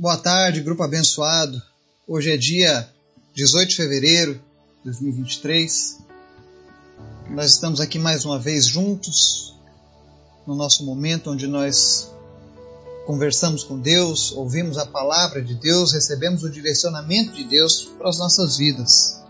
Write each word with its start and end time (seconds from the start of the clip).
Boa 0.00 0.16
tarde, 0.16 0.60
grupo 0.60 0.84
abençoado. 0.84 1.60
Hoje 2.06 2.30
é 2.30 2.36
dia 2.36 2.88
18 3.34 3.70
de 3.70 3.74
fevereiro 3.74 4.34
de 4.34 4.84
2023. 4.84 5.98
Nós 7.30 7.50
estamos 7.50 7.80
aqui 7.80 7.98
mais 7.98 8.24
uma 8.24 8.38
vez 8.38 8.68
juntos 8.68 9.56
no 10.46 10.54
nosso 10.54 10.86
momento 10.86 11.32
onde 11.32 11.48
nós 11.48 12.12
conversamos 13.06 13.64
com 13.64 13.76
Deus, 13.76 14.30
ouvimos 14.30 14.78
a 14.78 14.86
palavra 14.86 15.42
de 15.42 15.56
Deus, 15.56 15.92
recebemos 15.92 16.44
o 16.44 16.50
direcionamento 16.50 17.32
de 17.32 17.42
Deus 17.42 17.90
para 17.98 18.08
as 18.08 18.18
nossas 18.18 18.56
vidas. 18.56 19.20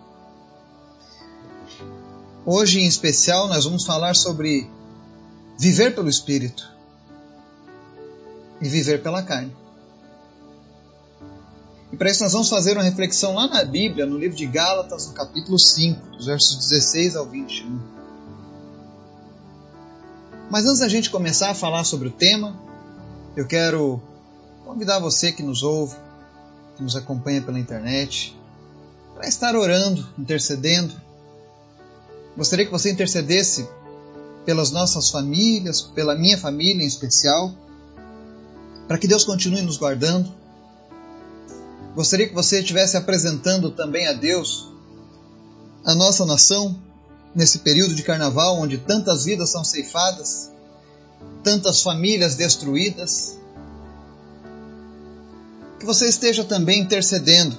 Hoje, 2.44 2.80
em 2.80 2.86
especial, 2.86 3.48
nós 3.48 3.64
vamos 3.64 3.86
falar 3.86 4.14
sobre 4.14 4.68
viver 5.58 5.94
pelo 5.94 6.10
Espírito 6.10 6.70
e 8.60 8.68
viver 8.68 9.02
pela 9.02 9.22
carne. 9.22 9.56
E 11.92 11.96
para 11.96 12.10
isso 12.10 12.22
nós 12.22 12.32
vamos 12.32 12.48
fazer 12.48 12.74
uma 12.74 12.82
reflexão 12.82 13.34
lá 13.34 13.46
na 13.46 13.64
Bíblia, 13.64 14.04
no 14.04 14.18
livro 14.18 14.36
de 14.36 14.46
Gálatas, 14.46 15.06
no 15.06 15.14
capítulo 15.14 15.58
5, 15.58 16.16
dos 16.16 16.26
versos 16.26 16.56
16 16.56 17.16
ao 17.16 17.26
21. 17.26 17.80
Mas 20.50 20.66
antes 20.66 20.80
da 20.80 20.88
gente 20.88 21.10
começar 21.10 21.50
a 21.50 21.54
falar 21.54 21.84
sobre 21.84 22.08
o 22.08 22.10
tema, 22.10 22.58
eu 23.34 23.46
quero 23.46 24.00
convidar 24.64 24.98
você 24.98 25.32
que 25.32 25.42
nos 25.42 25.62
ouve, 25.62 25.96
que 26.76 26.82
nos 26.82 26.94
acompanha 26.94 27.40
pela 27.40 27.58
internet, 27.58 28.36
para 29.14 29.26
estar 29.26 29.56
orando, 29.56 30.06
intercedendo. 30.18 30.94
Gostaria 32.36 32.66
que 32.66 32.70
você 32.72 32.90
intercedesse 32.90 33.66
pelas 34.44 34.70
nossas 34.70 35.10
famílias, 35.10 35.80
pela 35.80 36.14
minha 36.14 36.36
família 36.36 36.82
em 36.82 36.86
especial, 36.86 37.52
para 38.86 38.98
que 38.98 39.08
Deus 39.08 39.24
continue 39.24 39.62
nos 39.62 39.76
guardando 39.76 40.37
Gostaria 41.98 42.28
que 42.28 42.34
você 42.34 42.60
estivesse 42.60 42.96
apresentando 42.96 43.72
também 43.72 44.06
a 44.06 44.12
Deus 44.12 44.68
a 45.84 45.96
nossa 45.96 46.24
nação 46.24 46.80
nesse 47.34 47.58
período 47.58 47.92
de 47.92 48.04
carnaval 48.04 48.56
onde 48.56 48.78
tantas 48.78 49.24
vidas 49.24 49.50
são 49.50 49.64
ceifadas, 49.64 50.48
tantas 51.42 51.82
famílias 51.82 52.36
destruídas. 52.36 53.36
Que 55.80 55.84
você 55.84 56.06
esteja 56.06 56.44
também 56.44 56.82
intercedendo 56.82 57.58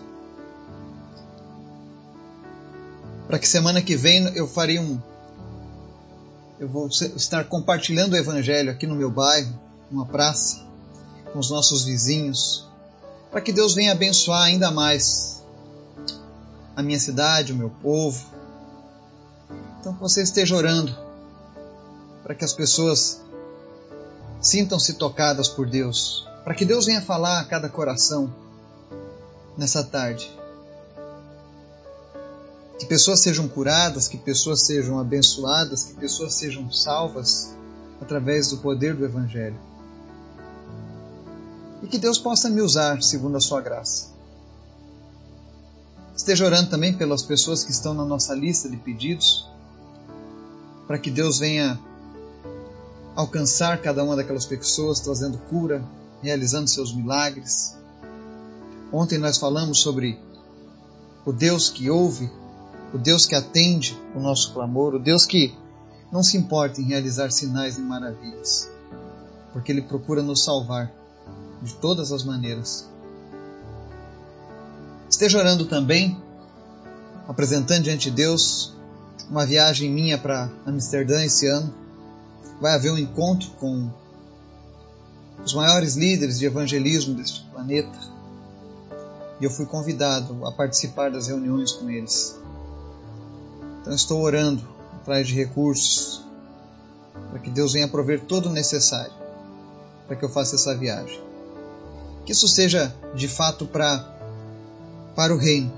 para 3.28 3.40
que 3.40 3.46
semana 3.46 3.82
que 3.82 3.98
vem 3.98 4.24
eu 4.38 4.48
farei 4.48 4.80
um 4.80 5.02
eu 6.62 6.70
vou 6.70 6.88
estar 6.88 7.44
compartilhando 7.44 8.14
o 8.14 8.18
evangelho 8.18 8.72
aqui 8.72 8.88
no 8.88 8.96
meu 8.96 9.12
bairro, 9.12 9.54
numa 9.92 10.06
praça, 10.06 10.66
com 11.34 11.40
os 11.40 11.50
nossos 11.50 11.84
vizinhos, 11.84 12.69
para 13.32 13.42
que 13.42 13.52
Deus 13.52 13.76
venha 13.76 13.92
abençoar 13.92 14.44
ainda 14.44 14.72
mais 14.72 15.44
a 16.76 16.82
minha 16.82 17.00
cidade, 17.00 17.54
o 17.54 17.56
meu 17.56 17.70
povo. 17.70 18.26
Então 19.80 19.94
que 19.94 20.00
você 20.00 20.24
esteja 20.24 20.56
orando 20.56 20.96
para 22.24 22.34
que 22.36 22.44
as 22.44 22.54
pessoas 22.54 23.22
sintam-se 24.42 24.94
tocadas 24.94 25.48
por 25.48 25.70
Deus, 25.70 26.28
para 26.44 26.56
que 26.56 26.66
Deus 26.66 26.86
venha 26.86 27.02
falar 27.02 27.40
a 27.40 27.46
cada 27.46 27.70
coração 27.70 28.34
nessa 29.58 29.84
tarde. 29.84 30.32
Que 32.80 32.86
pessoas 32.86 33.20
sejam 33.22 33.48
curadas, 33.48 34.08
que 34.08 34.18
pessoas 34.18 34.66
sejam 34.66 35.00
abençoadas, 35.00 35.84
que 35.84 35.94
pessoas 35.96 36.36
sejam 36.36 36.72
salvas 36.72 37.54
através 38.02 38.50
do 38.50 38.58
poder 38.58 38.96
do 38.96 39.04
Evangelho 39.04 39.60
e 41.82 41.88
que 41.88 41.98
Deus 41.98 42.18
possa 42.18 42.50
me 42.50 42.62
usar 42.62 43.02
segundo 43.02 43.38
a 43.38 43.42
sua 43.42 43.62
graça. 43.62 44.08
Esteja 46.16 46.46
orando 46.46 46.70
também 46.70 46.94
pelas 46.94 47.24
pessoas 47.24 47.64
que 47.64 47.72
estão 47.72 47.94
na 47.94 48.04
nossa 48.04 48.34
lista 48.34 48.70
de 48.70 48.76
pedidos, 48.76 49.48
para 50.86 51.00
que 51.00 51.10
Deus 51.10 51.40
venha 51.40 51.80
alcançar 53.16 53.82
cada 53.82 54.04
uma 54.04 54.16
daquelas 54.16 54.46
pessoas, 54.46 55.00
trazendo 55.00 55.38
cura, 55.50 55.84
realizando 56.22 56.68
seus 56.68 56.94
milagres. 56.94 57.76
Ontem 58.92 59.18
nós 59.18 59.38
falamos 59.38 59.80
sobre 59.80 60.20
o 61.26 61.32
Deus 61.32 61.70
que 61.70 61.90
ouve, 61.90 62.30
o 62.94 62.98
Deus 62.98 63.26
que 63.26 63.36
atende 63.36 63.98
o 64.16 64.20
nosso 64.20 64.52
clamor, 64.54 64.96
o 64.96 65.00
Deus 65.00 65.26
que 65.26 65.56
não 66.12 66.24
se 66.24 66.38
importa 66.38 66.82
em 66.82 66.86
realizar 66.86 67.32
sinais 67.32 67.78
e 67.78 67.82
maravilhas, 67.82 68.70
porque 69.54 69.72
Ele 69.72 69.82
procura 69.82 70.22
nos 70.24 70.44
salvar 70.44 70.99
de 71.62 71.74
todas 71.76 72.12
as 72.12 72.24
maneiras. 72.24 72.88
Esteja 75.10 75.40
orando 75.40 75.66
também, 75.66 76.22
apresentando 77.28 77.84
diante 77.84 78.10
de 78.10 78.16
Deus 78.16 78.74
uma 79.30 79.46
viagem 79.46 79.92
minha 79.92 80.18
para 80.18 80.50
Amsterdã 80.66 81.24
esse 81.24 81.48
ano. 81.48 81.74
Vai 82.62 82.74
haver 82.76 82.92
um 82.92 82.98
encontro 82.98 83.50
com 83.52 83.90
os 85.44 85.54
maiores 85.54 85.96
líderes 85.96 86.40
de 86.40 86.46
evangelismo 86.46 87.16
deste 87.16 87.42
planeta. 87.46 87.98
E 89.40 89.44
eu 89.46 89.50
fui 89.50 89.66
convidado 89.66 90.46
a 90.46 90.52
participar 90.52 91.10
das 91.10 91.28
reuniões 91.28 91.72
com 91.72 91.90
eles. 91.90 92.38
Então 93.82 93.94
estou 93.94 94.22
orando 94.22 94.68
atrás 95.02 95.28
de 95.28 95.34
recursos 95.34 96.22
para 97.30 97.40
que 97.40 97.50
Deus 97.50 97.74
venha 97.74 97.88
prover 97.88 98.22
todo 98.22 98.50
o 98.50 98.52
necessário 98.52 99.14
para 100.10 100.16
que 100.16 100.26
eu 100.26 100.30
faça 100.30 100.56
essa 100.56 100.76
viagem. 100.76 101.29
Que 102.26 102.32
isso 102.32 102.48
seja 102.48 102.94
de 103.16 103.28
fato 103.28 103.66
para 103.66 104.18
para 105.16 105.34
o 105.34 105.38
reino. 105.38 105.74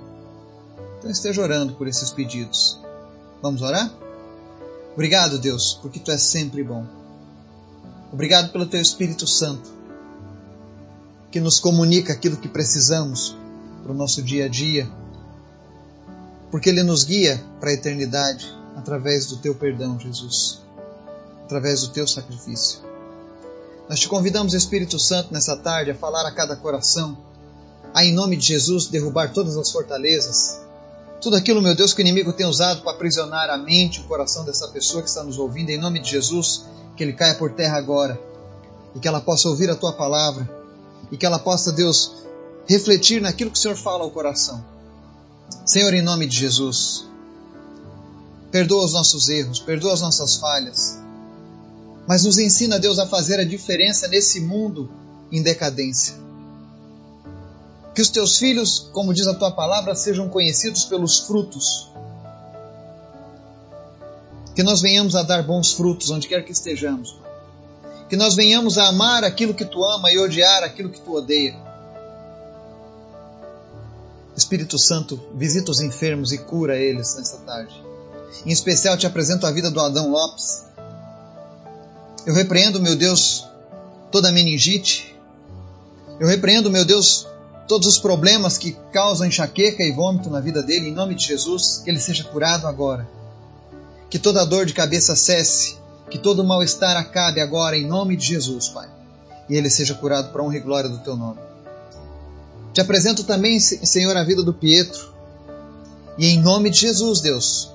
Então 1.00 1.09
esteja 1.09 1.41
orando 1.41 1.74
por 1.74 1.88
esses 1.88 2.12
pedidos. 2.12 2.79
Vamos 3.41 3.63
orar? 3.63 3.91
Obrigado, 4.94 5.40
Deus, 5.40 5.79
porque 5.81 6.00
tu 6.00 6.12
és 6.12 6.22
sempre 6.22 6.63
bom. 6.63 6.85
Obrigado 8.12 8.52
pelo 8.52 8.68
teu 8.68 8.79
Espírito 8.79 9.25
Santo, 9.25 9.72
que 11.31 11.40
nos 11.40 11.59
comunica 11.59 12.13
aquilo 12.13 12.38
que 12.38 12.47
precisamos 12.47 13.35
para 13.81 13.94
o 13.94 13.96
nosso 13.96 14.22
dia 14.22 14.46
a 14.46 14.47
dia, 14.50 14.88
porque 16.52 16.69
ele 16.69 16.84
nos 16.84 17.03
guia 17.03 17.44
para 17.59 17.69
a 17.69 17.73
eternidade 17.73 18.53
através 18.75 19.25
do 19.25 19.38
teu 19.38 19.56
perdão, 19.56 19.97
Jesus, 20.00 20.62
através 21.46 21.81
do 21.81 21.90
teu 21.90 22.06
sacrifício. 22.06 22.91
Nós 23.91 24.00
te 24.00 24.07
convidamos, 24.07 24.53
Espírito 24.53 24.97
Santo, 24.97 25.34
nessa 25.34 25.53
tarde 25.57 25.91
a 25.91 25.94
falar 25.96 26.25
a 26.25 26.31
cada 26.31 26.56
coração, 26.56 27.18
a 27.94 28.06
em 28.06 28.13
nome 28.13 28.38
de 28.38 28.46
Jesus 28.46 28.88
derrubar 28.88 29.34
todas 29.34 29.57
as 29.57 29.69
fortalezas, 29.69 30.62
tudo 31.19 31.35
aquilo, 31.35 31.62
meu 31.62 31.75
Deus, 31.75 31.94
que 31.94 32.00
o 32.00 32.06
inimigo 32.07 32.31
tem 32.31 32.46
usado 32.46 32.84
para 32.84 32.94
aprisionar 32.94 33.50
a 33.50 33.57
mente, 33.57 34.00
o 34.00 34.06
coração 34.06 34.46
dessa 34.46 34.69
pessoa 34.69 35.03
que 35.03 35.09
está 35.09 35.25
nos 35.25 35.38
ouvindo, 35.38 35.72
em 35.72 35.78
nome 35.78 36.00
de 36.00 36.09
Jesus, 36.09 36.63
que 36.96 37.03
ele 37.03 37.12
caia 37.12 37.35
por 37.35 37.52
terra 37.52 37.78
agora. 37.78 38.18
E 38.96 39.00
que 39.02 39.09
ela 39.09 39.19
possa 39.19 39.50
ouvir 39.50 39.69
a 39.69 39.75
tua 39.75 39.91
palavra. 39.91 40.50
E 41.12 41.18
que 41.18 41.25
ela 41.25 41.38
possa, 41.38 41.73
Deus, 41.73 42.13
refletir 42.66 43.22
naquilo 43.22 43.52
que 43.52 43.58
o 43.58 43.62
Senhor 43.62 43.75
fala 43.75 44.06
ao 44.06 44.12
coração. 44.12 44.63
Senhor, 45.66 45.94
em 45.94 46.02
nome 46.02 46.28
de 46.28 46.38
Jesus, 46.38 47.06
perdoa 48.52 48.85
os 48.85 48.94
nossos 48.94 49.28
erros, 49.28 49.59
perdoa 49.59 49.94
as 49.94 50.00
nossas 50.00 50.38
falhas 50.38 51.02
mas 52.11 52.25
nos 52.25 52.38
ensina, 52.38 52.77
Deus, 52.77 52.99
a 52.99 53.07
fazer 53.07 53.39
a 53.39 53.45
diferença 53.45 54.05
nesse 54.09 54.41
mundo 54.41 54.91
em 55.31 55.41
decadência. 55.41 56.13
Que 57.95 58.01
os 58.01 58.09
teus 58.09 58.38
filhos, 58.38 58.89
como 58.91 59.13
diz 59.13 59.27
a 59.27 59.33
tua 59.33 59.49
palavra, 59.49 59.95
sejam 59.95 60.27
conhecidos 60.27 60.83
pelos 60.83 61.19
frutos. 61.19 61.89
Que 64.53 64.61
nós 64.61 64.81
venhamos 64.81 65.16
a 65.16 65.23
dar 65.23 65.41
bons 65.41 65.72
frutos 65.72 66.09
onde 66.09 66.27
quer 66.27 66.44
que 66.44 66.51
estejamos. 66.51 67.16
Que 68.09 68.17
nós 68.17 68.35
venhamos 68.35 68.78
a 68.78 68.89
amar 68.89 69.23
aquilo 69.23 69.53
que 69.53 69.63
tu 69.63 69.81
ama 69.81 70.11
e 70.11 70.19
odiar 70.19 70.63
aquilo 70.66 70.89
que 70.89 70.99
tu 70.99 71.16
odeia. 71.16 71.55
Espírito 74.35 74.78
Santo, 74.78 75.17
visita 75.34 75.72
os 75.72 75.79
enfermos 75.79 76.34
e 76.34 76.40
cura 76.40 76.75
eles 76.75 77.16
nesta 77.16 77.37
tarde. 77.37 77.81
Em 78.46 78.52
especial 78.52 78.97
te 78.97 79.07
apresento 79.07 79.47
a 79.47 79.52
vida 79.52 79.72
do 79.72 79.79
Adão 79.79 80.11
Lopes 80.11 80.71
eu 82.26 82.34
repreendo, 82.34 82.82
meu 82.82 82.96
Deus, 82.96 83.47
toda 84.12 84.32
meningite. 84.32 85.16
Eu 86.20 86.28
repreendo, 86.28 86.70
meu 86.70 86.85
Deus, 86.85 87.28
todos 87.68 87.88
os 87.88 87.97
problemas 87.97 88.58
que 88.58 88.78
causam 88.91 89.26
enxaqueca 89.26 89.84
e 89.84 89.91
vômito 89.91 90.29
na 90.29 90.40
vida 90.40 90.62
dele, 90.62 90.90
em 90.90 90.94
nome 90.94 91.16
de 91.16 91.26
Jesus, 91.26 91.82
que 91.84 91.90
ele 91.90 92.00
seja 92.00 92.23
curado 92.23 92.68
agora. 92.68 93.09
Que 94.09 94.20
toda 94.20 94.46
dor 94.46 94.66
de 94.66 94.73
cabeça 94.73 95.16
cesse, 95.16 95.78
que 96.09 96.18
todo 96.18 96.44
mal-estar 96.44 96.96
acabe 96.97 97.41
agora, 97.41 97.78
em 97.78 97.88
nome 97.88 98.16
de 98.16 98.26
Jesus, 98.26 98.70
Pai. 98.70 98.90
E 99.50 99.56
ele 99.56 99.70
seja 99.70 99.96
curado 99.96 100.32
para 100.32 100.44
honra 100.44 100.58
e 100.58 100.59
glória 100.59 100.90
do 100.90 101.00
teu 101.00 101.16
nome. 101.16 101.40
Te 102.74 102.82
apresento 102.82 103.24
também, 103.24 103.59
Senhor, 103.59 104.16
a 104.16 104.24
vida 104.24 104.44
do 104.44 104.53
Pietro. 104.53 105.12
E 106.17 106.28
em 106.28 106.40
nome 106.40 106.70
de 106.70 106.79
Jesus, 106.79 107.20
Deus, 107.22 107.72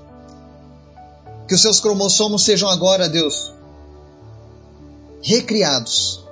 que 1.49 1.55
os 1.55 1.63
seus 1.63 1.81
cromossomos 1.81 2.45
sejam 2.45 2.69
agora, 2.69 3.09
Deus, 3.09 3.56
recriados. 5.27 6.25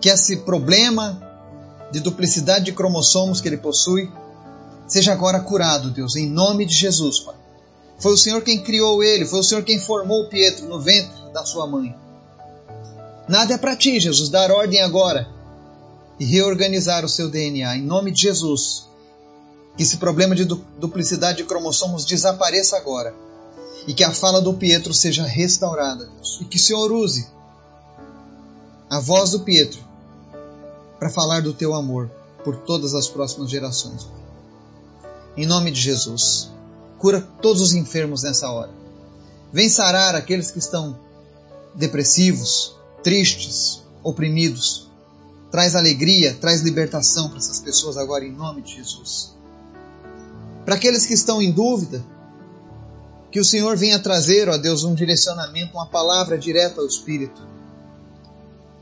Que 0.00 0.10
esse 0.10 0.38
problema 0.38 1.22
de 1.92 2.00
duplicidade 2.00 2.64
de 2.64 2.72
cromossomos 2.72 3.40
que 3.40 3.48
ele 3.48 3.56
possui, 3.56 4.10
seja 4.88 5.12
agora 5.12 5.38
curado, 5.38 5.90
Deus, 5.90 6.16
em 6.16 6.28
nome 6.28 6.66
de 6.66 6.74
Jesus, 6.74 7.20
Pai. 7.20 7.36
Foi 7.98 8.12
o 8.12 8.16
Senhor 8.16 8.42
quem 8.42 8.58
criou 8.58 9.02
ele, 9.02 9.24
foi 9.24 9.38
o 9.38 9.42
Senhor 9.42 9.62
quem 9.62 9.78
formou 9.78 10.28
Pietro 10.28 10.66
no 10.66 10.80
ventre 10.80 11.32
da 11.32 11.46
sua 11.46 11.66
mãe. 11.66 11.94
Nada 13.28 13.54
é 13.54 13.58
para 13.58 13.76
ti, 13.76 14.00
Jesus, 14.00 14.28
dar 14.28 14.50
ordem 14.50 14.82
agora 14.82 15.28
e 16.18 16.24
reorganizar 16.24 17.04
o 17.04 17.08
seu 17.08 17.30
DNA, 17.30 17.76
em 17.76 17.82
nome 17.82 18.10
de 18.10 18.22
Jesus. 18.22 18.88
Que 19.76 19.84
esse 19.84 19.98
problema 19.98 20.34
de 20.34 20.44
duplicidade 20.44 21.38
de 21.38 21.44
cromossomos 21.44 22.04
desapareça 22.04 22.76
agora 22.76 23.14
e 23.86 23.94
que 23.94 24.02
a 24.02 24.12
fala 24.12 24.40
do 24.40 24.54
Pietro 24.54 24.92
seja 24.92 25.24
restaurada, 25.24 26.06
Deus. 26.06 26.38
E 26.40 26.44
que 26.44 26.56
o 26.56 26.60
Senhor 26.60 26.90
use 26.90 27.36
a 28.88 29.00
voz 29.00 29.30
do 29.32 29.40
Pietro 29.40 29.80
para 30.98 31.10
falar 31.10 31.42
do 31.42 31.52
teu 31.52 31.74
amor 31.74 32.10
por 32.44 32.56
todas 32.58 32.94
as 32.94 33.08
próximas 33.08 33.50
gerações. 33.50 34.06
Em 35.36 35.44
nome 35.44 35.70
de 35.70 35.80
Jesus, 35.80 36.50
cura 36.98 37.20
todos 37.42 37.60
os 37.60 37.74
enfermos 37.74 38.22
nessa 38.22 38.50
hora. 38.50 38.70
Vem 39.52 39.68
sarar 39.68 40.14
aqueles 40.14 40.50
que 40.50 40.58
estão 40.58 40.98
depressivos, 41.74 42.76
tristes, 43.02 43.82
oprimidos. 44.02 44.88
Traz 45.50 45.74
alegria, 45.74 46.34
traz 46.34 46.62
libertação 46.62 47.28
para 47.28 47.38
essas 47.38 47.60
pessoas 47.60 47.96
agora 47.96 48.24
em 48.24 48.32
nome 48.32 48.62
de 48.62 48.76
Jesus. 48.76 49.34
Para 50.64 50.74
aqueles 50.74 51.06
que 51.06 51.14
estão 51.14 51.40
em 51.40 51.52
dúvida, 51.52 52.04
que 53.30 53.40
o 53.40 53.44
Senhor 53.44 53.76
venha 53.76 53.98
trazer, 53.98 54.48
ó 54.48 54.56
Deus, 54.56 54.82
um 54.84 54.94
direcionamento, 54.94 55.74
uma 55.74 55.86
palavra 55.86 56.38
direta 56.38 56.80
ao 56.80 56.86
Espírito. 56.86 57.55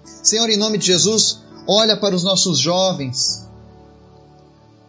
Senhor, 0.05 0.49
em 0.51 0.56
nome 0.56 0.79
de 0.79 0.87
Jesus, 0.87 1.41
olha 1.67 1.97
para 1.97 2.15
os 2.15 2.23
nossos 2.23 2.59
jovens. 2.59 3.45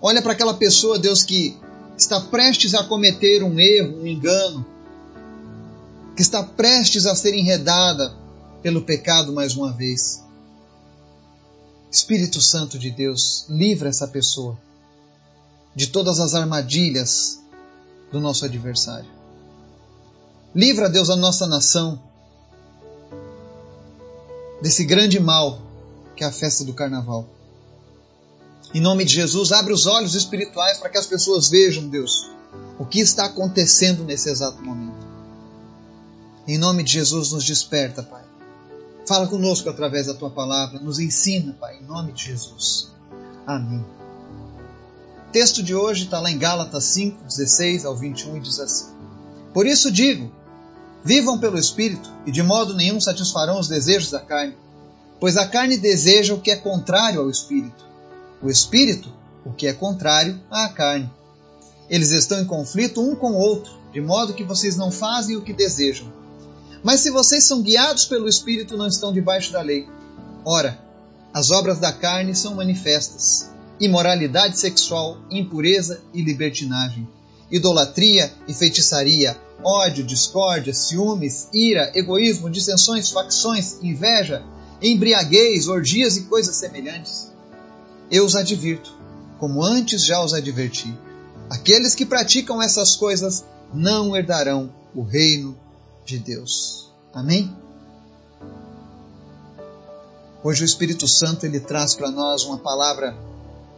Olha 0.02 0.22
para 0.22 0.34
aquela 0.34 0.54
pessoa, 0.54 1.00
Deus, 1.00 1.24
que 1.24 1.58
está 1.98 2.20
prestes 2.20 2.74
a 2.76 2.84
cometer 2.84 3.42
um 3.44 3.60
erro, 3.60 4.02
um 4.02 4.08
engano, 4.08 4.66
que 6.16 6.22
está 6.22 6.44
prestes 6.44 7.06
a 7.06 7.16
ser 7.16 7.34
enredada 7.34 8.14
pelo 8.62 8.82
pecado 8.82 9.34
mais 9.34 9.56
uma 9.56 9.72
vez. 9.72 10.24
Espírito 11.92 12.42
Santo 12.42 12.78
de 12.78 12.92
Deus, 12.92 13.46
livra 13.50 13.90
essa 13.90 14.08
pessoa 14.08 14.60
de 15.74 15.88
todas 15.88 16.20
as 16.20 16.36
armadilhas 16.36 17.40
do 18.12 18.20
nosso 18.20 18.46
adversário. 18.46 19.10
Livra, 20.54 20.90
Deus, 20.90 21.10
a 21.10 21.16
nossa 21.16 21.48
nação 21.48 22.02
desse 24.66 24.84
grande 24.84 25.20
mal 25.20 25.62
que 26.16 26.24
é 26.24 26.28
a 26.28 26.32
festa 26.32 26.64
do 26.64 26.74
carnaval. 26.74 27.30
Em 28.74 28.82
nome 28.82 29.06
de 29.06 29.14
Jesus, 29.14 29.52
abre 29.52 29.72
os 29.72 29.86
olhos 29.86 30.16
espirituais 30.16 30.80
para 30.80 30.90
que 30.90 30.98
as 30.98 31.06
pessoas 31.06 31.48
vejam, 31.48 31.88
Deus, 31.88 32.28
o 32.80 32.84
que 32.84 33.00
está 33.00 33.26
acontecendo 33.26 34.04
nesse 34.04 34.28
exato 34.28 34.60
momento. 34.64 35.06
Em 36.48 36.58
nome 36.58 36.82
de 36.82 36.94
Jesus, 36.94 37.32
nos 37.32 37.46
desperta, 37.46 38.02
Pai. 38.02 38.24
Fala 39.08 39.28
conosco 39.28 39.70
através 39.70 40.08
da 40.08 40.16
tua 40.16 40.32
palavra, 40.32 40.80
nos 40.80 40.98
ensina, 40.98 41.56
Pai, 41.60 41.78
em 41.78 41.84
nome 41.84 42.12
de 42.14 42.26
Jesus. 42.26 42.92
Amém. 43.46 43.86
O 45.28 45.32
texto 45.32 45.62
de 45.62 45.76
hoje 45.76 46.06
está 46.06 46.20
lá 46.20 46.32
em 46.32 46.40
Gálatas 46.40 46.86
5, 46.86 47.24
16 47.24 47.86
ao 47.86 47.96
21 47.96 48.38
e 48.38 48.40
diz 48.40 48.60
assim: 48.60 48.88
Por 49.54 49.68
isso 49.68 49.92
digo, 49.92 50.32
Vivam 51.06 51.38
pelo 51.38 51.60
Espírito 51.60 52.12
e 52.26 52.32
de 52.32 52.42
modo 52.42 52.74
nenhum 52.74 53.00
satisfarão 53.00 53.60
os 53.60 53.68
desejos 53.68 54.10
da 54.10 54.20
carne, 54.20 54.58
pois 55.20 55.38
a 55.38 55.48
carne 55.48 55.78
deseja 55.78 56.34
o 56.34 56.42
que 56.42 56.50
é 56.50 56.56
contrário 56.56 57.22
ao 57.22 57.30
Espírito, 57.30 57.86
o 58.42 58.50
Espírito 58.50 59.14
o 59.46 59.54
que 59.54 59.68
é 59.68 59.74
contrário 59.74 60.42
à 60.50 60.68
carne. 60.70 61.08
Eles 61.88 62.10
estão 62.10 62.42
em 62.42 62.46
conflito 62.46 63.00
um 63.00 63.16
com 63.16 63.34
o 63.34 63.38
outro, 63.38 63.72
de 63.94 64.02
modo 64.02 64.34
que 64.34 64.44
vocês 64.44 64.76
não 64.76 64.90
fazem 64.90 65.38
o 65.38 65.44
que 65.44 65.54
desejam. 65.54 66.12
Mas 66.84 67.02
se 67.02 67.12
vocês 67.12 67.44
são 67.44 67.62
guiados 67.62 68.06
pelo 68.06 68.28
Espírito, 68.28 68.76
não 68.76 68.88
estão 68.88 69.14
debaixo 69.14 69.52
da 69.52 69.62
lei. 69.62 69.88
Ora, 70.44 70.80
as 71.32 71.52
obras 71.52 71.80
da 71.80 71.94
carne 71.94 72.36
são 72.36 72.56
manifestas: 72.56 73.48
imoralidade 73.80 74.60
sexual, 74.60 75.20
impureza 75.30 76.02
e 76.12 76.24
libertinagem, 76.24 77.08
idolatria 77.52 78.34
e 78.48 78.54
feitiçaria 78.54 79.38
ódio, 79.64 80.04
discórdia, 80.04 80.74
ciúmes, 80.74 81.48
ira, 81.54 81.92
egoísmo, 81.96 82.50
dissensões, 82.50 83.10
facções, 83.10 83.80
inveja, 83.82 84.44
embriaguez, 84.82 85.68
orgias 85.68 86.18
e 86.18 86.24
coisas 86.24 86.56
semelhantes. 86.56 87.32
Eu 88.12 88.26
os 88.26 88.36
advirto, 88.36 88.94
como 89.40 89.64
antes 89.64 90.04
já 90.04 90.24
os 90.24 90.34
adverti: 90.34 90.96
aqueles 91.50 91.96
que 91.96 92.06
praticam 92.06 92.62
essas 92.62 92.96
coisas 92.96 93.44
não 93.74 94.16
herdarão 94.16 94.74
o 94.94 95.04
reino 95.04 95.58
de 96.06 96.20
Deus. 96.20 96.92
Amém? 97.14 97.56
Hoje 100.44 100.64
o 100.64 100.66
Espírito 100.66 101.08
Santo 101.08 101.46
ele 101.46 101.60
traz 101.60 101.96
para 101.96 102.12
nós 102.12 102.44
uma 102.44 102.60
palavra 102.60 103.18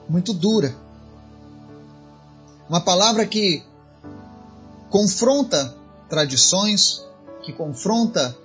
muito 0.10 0.34
dura. 0.34 0.76
Uma 2.68 2.82
palavra 2.82 3.26
que 3.26 3.64
confronta 4.90 5.76
tradições, 6.10 7.06
que 7.44 7.52
confronta 7.54 8.36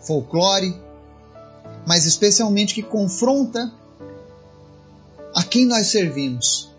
folclore, 0.00 0.74
mas 1.86 2.06
especialmente 2.06 2.74
que 2.74 2.82
confronta 2.82 3.72
a 5.34 5.42
quem 5.42 5.66
nós 5.66 5.88
servimos. 5.88 6.70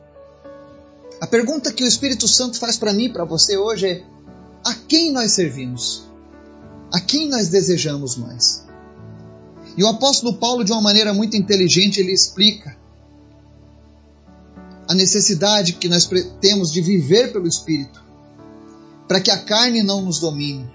A 1.19 1.27
pergunta 1.27 1.71
que 1.71 1.83
o 1.83 1.87
Espírito 1.87 2.27
Santo 2.27 2.57
faz 2.57 2.77
para 2.77 2.93
mim, 2.93 3.11
para 3.11 3.25
você 3.25 3.57
hoje 3.57 3.87
é: 3.87 4.03
a 4.65 4.73
quem 4.73 5.11
nós 5.11 5.31
servimos? 5.31 6.03
A 6.93 6.99
quem 6.99 7.27
nós 7.27 7.49
desejamos 7.49 8.15
mais? 8.15 8.65
E 9.75 9.83
o 9.83 9.87
apóstolo 9.87 10.37
Paulo, 10.37 10.63
de 10.63 10.71
uma 10.71 10.81
maneira 10.81 11.13
muito 11.13 11.35
inteligente, 11.35 11.99
ele 11.99 12.11
explica 12.11 12.77
a 14.87 14.93
necessidade 14.93 15.73
que 15.73 15.89
nós 15.89 16.07
temos 16.39 16.71
de 16.71 16.81
viver 16.81 17.31
pelo 17.31 17.47
Espírito 17.47 18.03
para 19.13 19.21
que 19.21 19.29
a 19.29 19.37
carne 19.37 19.83
não 19.83 20.01
nos 20.01 20.17
domine. 20.17 20.67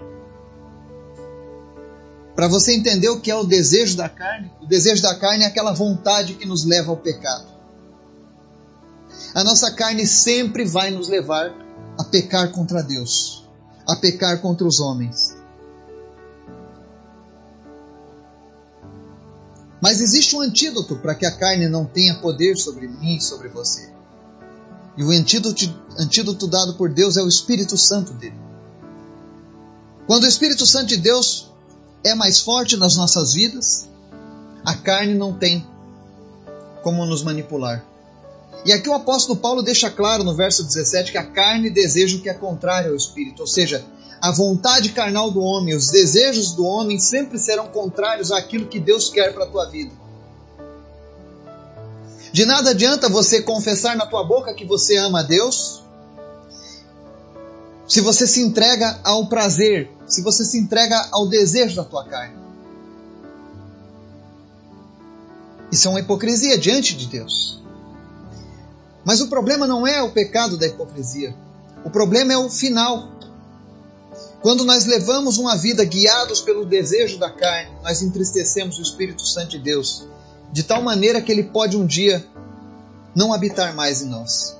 Para 2.33 2.47
você 2.47 2.73
entender 2.73 3.09
o 3.09 3.19
que 3.19 3.29
é 3.29 3.35
o 3.35 3.43
desejo 3.43 3.97
da 3.97 4.07
carne, 4.07 4.49
o 4.61 4.65
desejo 4.65 5.01
da 5.01 5.13
carne 5.13 5.43
é 5.43 5.47
aquela 5.47 5.73
vontade 5.73 6.35
que 6.35 6.45
nos 6.45 6.63
leva 6.63 6.89
ao 6.89 6.95
pecado. 6.95 7.49
A 9.35 9.43
nossa 9.43 9.73
carne 9.73 10.07
sempre 10.07 10.63
vai 10.63 10.89
nos 10.89 11.09
levar 11.09 11.53
a 11.99 12.03
pecar 12.05 12.49
contra 12.53 12.81
Deus, 12.81 13.45
a 13.85 13.97
pecar 13.97 14.39
contra 14.39 14.65
os 14.65 14.79
homens. 14.79 15.35
Mas 19.81 19.99
existe 19.99 20.33
um 20.33 20.39
antídoto 20.39 20.95
para 20.95 21.13
que 21.13 21.25
a 21.25 21.37
carne 21.37 21.67
não 21.67 21.83
tenha 21.83 22.21
poder 22.21 22.55
sobre 22.55 22.87
mim 22.87 23.17
e 23.17 23.21
sobre 23.21 23.49
você. 23.49 23.98
E 24.99 25.03
o 25.03 25.11
antídoto, 25.11 25.63
antídoto 25.97 26.45
dado 26.45 26.73
por 26.73 26.89
Deus 26.89 27.15
é 27.15 27.23
o 27.23 27.27
Espírito 27.29 27.77
Santo 27.77 28.11
dele. 28.11 28.35
Quando 30.05 30.25
o 30.25 30.27
Espírito 30.27 30.65
Santo 30.65 30.87
de 30.87 30.97
Deus 30.97 31.49
é 32.03 32.13
mais 32.13 32.41
forte 32.41 32.75
nas 32.75 32.97
nossas 32.97 33.31
vidas, 33.31 33.87
a 34.65 34.75
carne 34.75 35.13
não 35.13 35.31
tem 35.31 35.65
como 36.83 37.05
nos 37.05 37.23
manipular. 37.23 37.85
E 38.65 38.73
aqui 38.73 38.89
o 38.89 38.93
apóstolo 38.93 39.39
Paulo 39.39 39.61
deixa 39.61 39.89
claro 39.89 40.25
no 40.25 40.35
verso 40.35 40.65
17 40.65 41.13
que 41.13 41.17
a 41.17 41.25
carne 41.25 41.69
deseja 41.69 42.17
o 42.17 42.21
que 42.21 42.29
é 42.29 42.33
contrário 42.33 42.89
ao 42.89 42.97
espírito, 42.97 43.39
ou 43.39 43.47
seja, 43.47 43.85
a 44.19 44.33
vontade 44.33 44.89
carnal 44.89 45.31
do 45.31 45.39
homem, 45.39 45.75
os 45.75 45.87
desejos 45.87 46.51
do 46.51 46.65
homem 46.65 46.99
sempre 46.99 47.39
serão 47.39 47.67
contrários 47.67 48.33
àquilo 48.33 48.67
que 48.67 48.81
Deus 48.81 49.07
quer 49.07 49.33
para 49.33 49.45
a 49.45 49.49
tua 49.49 49.65
vida. 49.69 49.93
De 52.31 52.45
nada 52.45 52.71
adianta 52.71 53.09
você 53.09 53.41
confessar 53.41 53.95
na 53.95 54.05
tua 54.05 54.23
boca 54.23 54.53
que 54.53 54.65
você 54.65 54.97
ama 54.97 55.21
a 55.21 55.23
Deus, 55.23 55.83
se 57.87 58.01
você 58.01 58.27
se 58.27 58.41
entrega 58.41 58.99
ao 59.03 59.27
prazer, 59.27 59.89
se 60.07 60.21
você 60.21 60.45
se 60.45 60.59
entrega 60.59 61.09
ao 61.11 61.27
desejo 61.27 61.75
da 61.75 61.83
tua 61.83 62.05
carne. 62.05 62.37
Isso 65.71 65.87
é 65.87 65.91
uma 65.91 65.99
hipocrisia 65.99 66.57
diante 66.57 66.95
de 66.95 67.07
Deus. 67.07 67.59
Mas 69.03 69.21
o 69.21 69.27
problema 69.27 69.65
não 69.65 69.87
é 69.87 70.01
o 70.03 70.11
pecado 70.11 70.57
da 70.57 70.67
hipocrisia. 70.67 71.35
O 71.83 71.89
problema 71.89 72.33
é 72.33 72.37
o 72.37 72.49
final. 72.49 73.09
Quando 74.41 74.63
nós 74.65 74.85
levamos 74.85 75.37
uma 75.37 75.57
vida 75.57 75.83
guiados 75.83 76.41
pelo 76.41 76.65
desejo 76.65 77.17
da 77.17 77.29
carne, 77.29 77.71
nós 77.83 78.01
entristecemos 78.01 78.77
o 78.77 78.81
Espírito 78.81 79.25
Santo 79.25 79.51
de 79.51 79.59
Deus 79.59 80.07
de 80.51 80.63
tal 80.63 80.81
maneira 80.81 81.21
que 81.21 81.31
ele 81.31 81.43
pode 81.43 81.77
um 81.77 81.85
dia 81.85 82.25
não 83.15 83.33
habitar 83.33 83.73
mais 83.73 84.01
em 84.01 84.09
nós. 84.09 84.57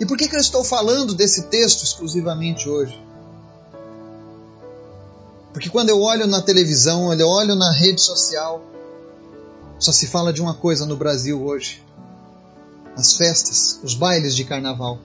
E 0.00 0.06
por 0.06 0.16
que, 0.16 0.28
que 0.28 0.36
eu 0.36 0.40
estou 0.40 0.64
falando 0.64 1.14
desse 1.14 1.44
texto 1.44 1.84
exclusivamente 1.84 2.68
hoje? 2.68 3.00
Porque 5.52 5.70
quando 5.70 5.88
eu 5.88 6.00
olho 6.00 6.26
na 6.26 6.42
televisão, 6.42 7.12
eu 7.12 7.28
olho 7.28 7.54
na 7.54 7.70
rede 7.70 8.00
social, 8.00 8.60
Só 9.78 9.92
se 9.92 10.06
fala 10.06 10.32
de 10.32 10.40
uma 10.40 10.54
coisa 10.54 10.84
no 10.86 10.96
Brasil 10.96 11.44
hoje: 11.44 11.82
as 12.96 13.16
festas, 13.16 13.78
os 13.82 13.94
bailes 13.94 14.34
de 14.34 14.44
carnaval. 14.44 14.98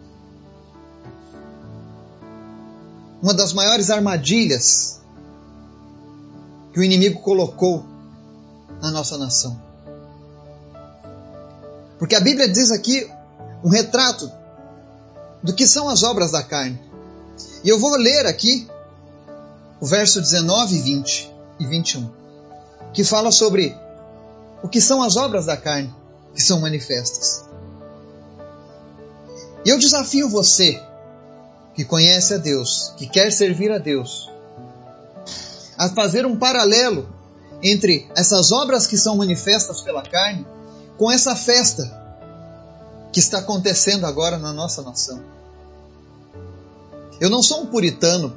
Uma 3.22 3.34
das 3.34 3.52
maiores 3.52 3.90
armadilhas 3.90 5.02
que 6.72 6.80
o 6.80 6.84
inimigo 6.84 7.20
colocou 7.22 7.86
na 8.82 8.92
nossa 8.92 9.18
nação. 9.18 9.60
Porque 11.98 12.16
a 12.16 12.20
Bíblia 12.20 12.48
diz 12.48 12.72
aqui 12.72 13.10
um 13.64 13.70
retrato 13.70 14.32
do 15.44 15.54
que 15.54 15.68
são 15.68 15.90
as 15.90 16.04
obras 16.04 16.32
da 16.32 16.42
carne. 16.42 16.80
E 17.64 17.70
eu 17.70 17.80
vou 17.80 17.96
ler 17.98 18.26
aqui 18.26 18.68
o 19.82 19.86
verso 19.86 20.22
19, 20.22 20.80
20 20.80 21.34
e 21.60 21.66
21, 21.66 22.10
que 22.94 23.04
fala 23.04 23.32
sobre 23.32 23.76
o 24.64 24.68
que 24.68 24.82
são 24.82 25.02
as 25.02 25.16
obras 25.18 25.46
da 25.46 25.58
carne 25.58 25.94
que 26.34 26.42
são 26.42 26.60
manifestas. 26.60 27.46
E 29.66 29.70
eu 29.70 29.78
desafio 29.78 30.30
você, 30.30 30.82
que 31.76 31.84
conhece 31.84 32.34
a 32.34 32.38
Deus, 32.38 32.94
que 32.98 33.08
quer 33.08 33.32
servir 33.32 33.72
a 33.72 33.78
Deus, 33.78 34.30
a 35.78 35.90
fazer 35.90 36.26
um 36.26 36.38
paralelo 36.38 37.08
entre 37.62 38.10
essas 38.16 38.52
obras 38.52 38.88
que 38.88 38.98
são 38.98 39.18
manifestas 39.18 39.82
pela 39.82 40.02
carne 40.02 40.46
com 40.98 41.12
essa 41.12 41.36
festa 41.36 41.98
que 43.12 43.20
está 43.20 43.40
acontecendo 43.40 44.06
agora 44.06 44.38
na 44.38 44.54
nossa 44.54 44.82
nação. 44.82 45.22
Eu 47.20 47.30
não 47.30 47.42
sou 47.44 47.62
um 47.62 47.66
puritano 47.66 48.36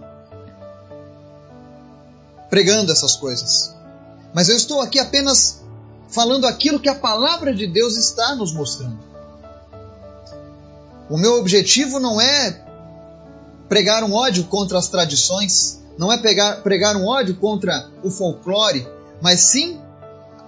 pregando 2.51 2.91
essas 2.91 3.17
coisas, 3.17 3.75
mas 4.35 4.49
eu 4.49 4.57
estou 4.57 4.81
aqui 4.81 4.99
apenas 4.99 5.63
falando 6.09 6.47
aquilo 6.47 6.81
que 6.81 6.89
a 6.89 6.95
palavra 6.95 7.55
de 7.55 7.67
Deus 7.67 7.97
está 7.97 8.35
nos 8.35 8.53
mostrando. 8.53 8.99
O 11.09 11.17
meu 11.17 11.39
objetivo 11.39 11.99
não 11.99 12.21
é 12.21 12.65
pregar 13.69 14.05
um 14.05 14.13
ódio 14.13 14.45
contra 14.45 14.79
as 14.79 14.89
tradições, 14.89 15.81
não 15.97 16.13
é 16.13 16.19
pegar, 16.19 16.63
pregar 16.63 16.97
um 16.97 17.07
ódio 17.07 17.37
contra 17.37 17.89
o 18.03 18.11
folclore, 18.11 18.87
mas 19.23 19.41
sim 19.41 19.81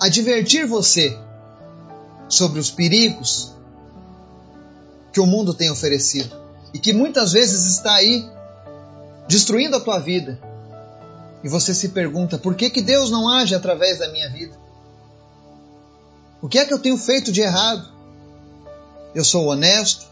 advertir 0.01 0.67
você 0.67 1.17
sobre 2.29 2.59
os 2.59 2.71
perigos 2.71 3.55
que 5.13 5.21
o 5.21 5.27
mundo 5.27 5.55
tem 5.55 5.71
oferecido 5.71 6.37
e 6.73 6.79
que 6.79 6.93
muitas 6.93 7.33
vezes 7.33 7.65
está 7.67 7.95
aí 7.95 8.29
destruindo 9.29 9.77
a 9.77 9.81
tua 9.81 10.01
vida. 10.01 10.41
E 11.45 11.49
você 11.49 11.73
se 11.73 11.91
pergunta: 11.91 12.37
por 12.37 12.57
que, 12.57 12.69
que 12.69 12.83
Deus 12.83 13.11
não 13.11 13.29
age 13.29 13.55
através 13.55 14.01
da 14.01 14.09
minha 14.09 14.29
vida? 14.29 14.59
O 16.43 16.49
que 16.49 16.59
é 16.59 16.65
que 16.65 16.75
eu 16.75 16.79
tenho 16.79 16.99
feito 16.99 17.31
de 17.31 17.43
errado? 17.43 17.89
Eu 19.15 19.25
sou 19.25 19.47
honesto, 19.47 20.07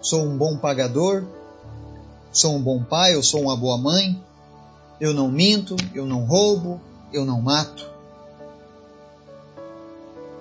sou 0.00 0.24
um 0.24 0.36
bom 0.36 0.58
pagador, 0.58 1.24
sou 2.32 2.56
um 2.56 2.60
bom 2.60 2.82
pai, 2.82 3.14
eu 3.14 3.22
sou 3.22 3.42
uma 3.42 3.56
boa 3.56 3.78
mãe, 3.78 4.20
eu 5.00 5.14
não 5.14 5.28
minto, 5.28 5.76
eu 5.94 6.04
não 6.04 6.24
roubo, 6.24 6.80
eu 7.12 7.24
não 7.24 7.40
mato. 7.40 7.97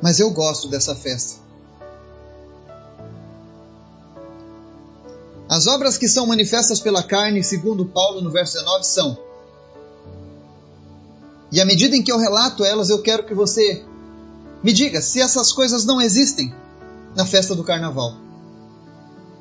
Mas 0.01 0.19
eu 0.19 0.29
gosto 0.31 0.67
dessa 0.67 0.95
festa. 0.95 1.47
As 5.49 5.65
obras 5.65 5.97
que 5.97 6.07
são 6.07 6.27
manifestas 6.27 6.79
pela 6.79 7.01
carne, 7.01 7.43
segundo 7.43 7.85
Paulo 7.85 8.21
no 8.21 8.29
verso 8.29 8.53
19, 8.57 8.85
são. 8.85 9.17
E 11.51 11.61
à 11.61 11.65
medida 11.65 11.95
em 11.95 12.03
que 12.03 12.11
eu 12.11 12.17
relato 12.17 12.65
elas, 12.65 12.89
eu 12.89 13.01
quero 13.01 13.23
que 13.23 13.33
você 13.33 13.83
me 14.61 14.73
diga 14.73 15.01
se 15.01 15.21
essas 15.21 15.53
coisas 15.53 15.85
não 15.85 16.01
existem 16.01 16.53
na 17.15 17.25
festa 17.25 17.55
do 17.55 17.63
carnaval. 17.63 18.15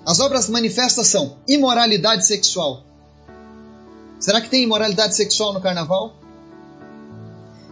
As 0.07 0.21
obras 0.21 0.49
manifestas 0.49 1.09
são 1.09 1.39
imoralidade 1.49 2.25
sexual. 2.25 2.85
Será 4.21 4.41
que 4.41 4.49
tem 4.49 4.63
imoralidade 4.63 5.17
sexual 5.17 5.53
no 5.53 5.61
carnaval? 5.61 6.15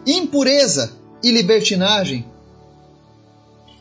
Impureza 0.05 0.93
e 1.23 1.31
libertinagem. 1.31 2.29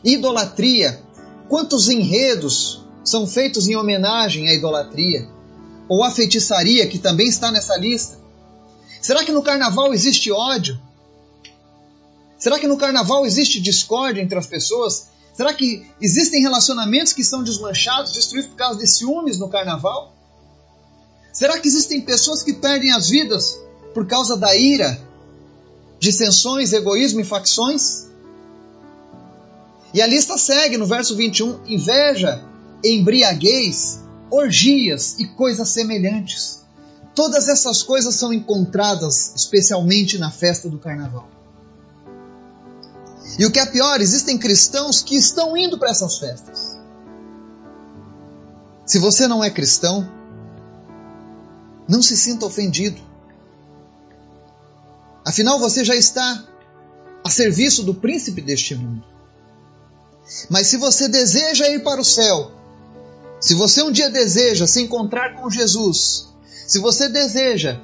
Idolatria. 0.04 1.02
Quantos 1.48 1.88
enredos 1.88 2.84
são 3.02 3.26
feitos 3.26 3.66
em 3.66 3.76
homenagem 3.76 4.48
à 4.48 4.54
idolatria? 4.54 5.28
Ou 5.88 6.04
à 6.04 6.10
feitiçaria, 6.10 6.86
que 6.86 6.98
também 6.98 7.28
está 7.28 7.50
nessa 7.50 7.76
lista? 7.76 8.18
Será 9.00 9.24
que 9.24 9.32
no 9.32 9.42
carnaval 9.42 9.92
existe 9.92 10.30
ódio? 10.30 10.78
Será 12.38 12.58
que 12.58 12.66
no 12.66 12.76
carnaval 12.76 13.24
existe 13.24 13.60
discórdia 13.60 14.20
entre 14.20 14.38
as 14.38 14.46
pessoas? 14.46 15.08
Será 15.34 15.52
que 15.52 15.86
existem 16.00 16.42
relacionamentos 16.42 17.12
que 17.12 17.24
são 17.24 17.42
desmanchados, 17.42 18.12
destruídos 18.12 18.50
por 18.50 18.56
causa 18.56 18.78
de 18.78 18.86
ciúmes 18.86 19.38
no 19.38 19.48
carnaval? 19.48 20.14
Será 21.32 21.58
que 21.58 21.66
existem 21.66 22.00
pessoas 22.00 22.42
que 22.42 22.52
perdem 22.52 22.92
as 22.92 23.08
vidas 23.08 23.58
por 23.92 24.06
causa 24.06 24.36
da 24.36 24.54
ira, 24.54 25.00
dissensões, 25.98 26.72
egoísmo 26.72 27.20
e 27.20 27.24
facções? 27.24 28.06
E 29.94 30.02
a 30.02 30.06
lista 30.08 30.36
segue 30.36 30.76
no 30.76 30.86
verso 30.86 31.14
21: 31.14 31.60
inveja, 31.66 32.44
embriaguez, 32.84 34.00
orgias 34.28 35.16
e 35.20 35.28
coisas 35.28 35.68
semelhantes. 35.68 36.64
Todas 37.14 37.48
essas 37.48 37.84
coisas 37.84 38.16
são 38.16 38.32
encontradas 38.32 39.32
especialmente 39.36 40.18
na 40.18 40.32
festa 40.32 40.68
do 40.68 40.80
carnaval. 40.80 41.28
E 43.38 43.46
o 43.46 43.52
que 43.52 43.60
é 43.60 43.66
pior, 43.66 44.00
existem 44.00 44.36
cristãos 44.36 45.00
que 45.00 45.16
estão 45.16 45.56
indo 45.56 45.78
para 45.78 45.90
essas 45.90 46.18
festas. 46.18 46.76
Se 48.84 48.98
você 48.98 49.28
não 49.28 49.42
é 49.44 49.48
cristão, 49.48 50.08
não 51.88 52.02
se 52.02 52.16
sinta 52.16 52.44
ofendido. 52.44 53.00
Afinal, 55.24 55.60
você 55.60 55.84
já 55.84 55.94
está 55.94 56.44
a 57.24 57.30
serviço 57.30 57.84
do 57.84 57.94
príncipe 57.94 58.40
deste 58.40 58.74
mundo. 58.74 59.13
Mas 60.48 60.68
se 60.68 60.76
você 60.76 61.08
deseja 61.08 61.68
ir 61.68 61.82
para 61.82 62.00
o 62.00 62.04
céu, 62.04 62.50
se 63.40 63.54
você 63.54 63.82
um 63.82 63.92
dia 63.92 64.10
deseja 64.10 64.66
se 64.66 64.80
encontrar 64.80 65.36
com 65.36 65.50
Jesus, 65.50 66.28
se 66.66 66.78
você 66.78 67.08
deseja 67.08 67.78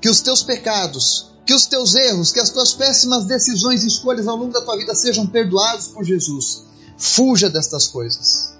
que 0.00 0.08
os 0.08 0.20
teus 0.20 0.42
pecados 0.42 1.32
que 1.44 1.54
os 1.54 1.66
teus 1.66 1.94
erros, 1.94 2.32
que 2.32 2.40
as 2.40 2.50
tuas 2.50 2.72
péssimas 2.72 3.24
decisões 3.24 3.82
e 3.82 3.88
escolhas 3.88 4.28
ao 4.28 4.36
longo 4.36 4.52
da 4.52 4.62
tua 4.62 4.76
vida 4.76 4.94
sejam 4.94 5.26
perdoados 5.26 5.88
por 5.88 6.04
Jesus. 6.04 6.64
Fuja 6.96 7.50
destas 7.50 7.88
coisas. 7.88 8.54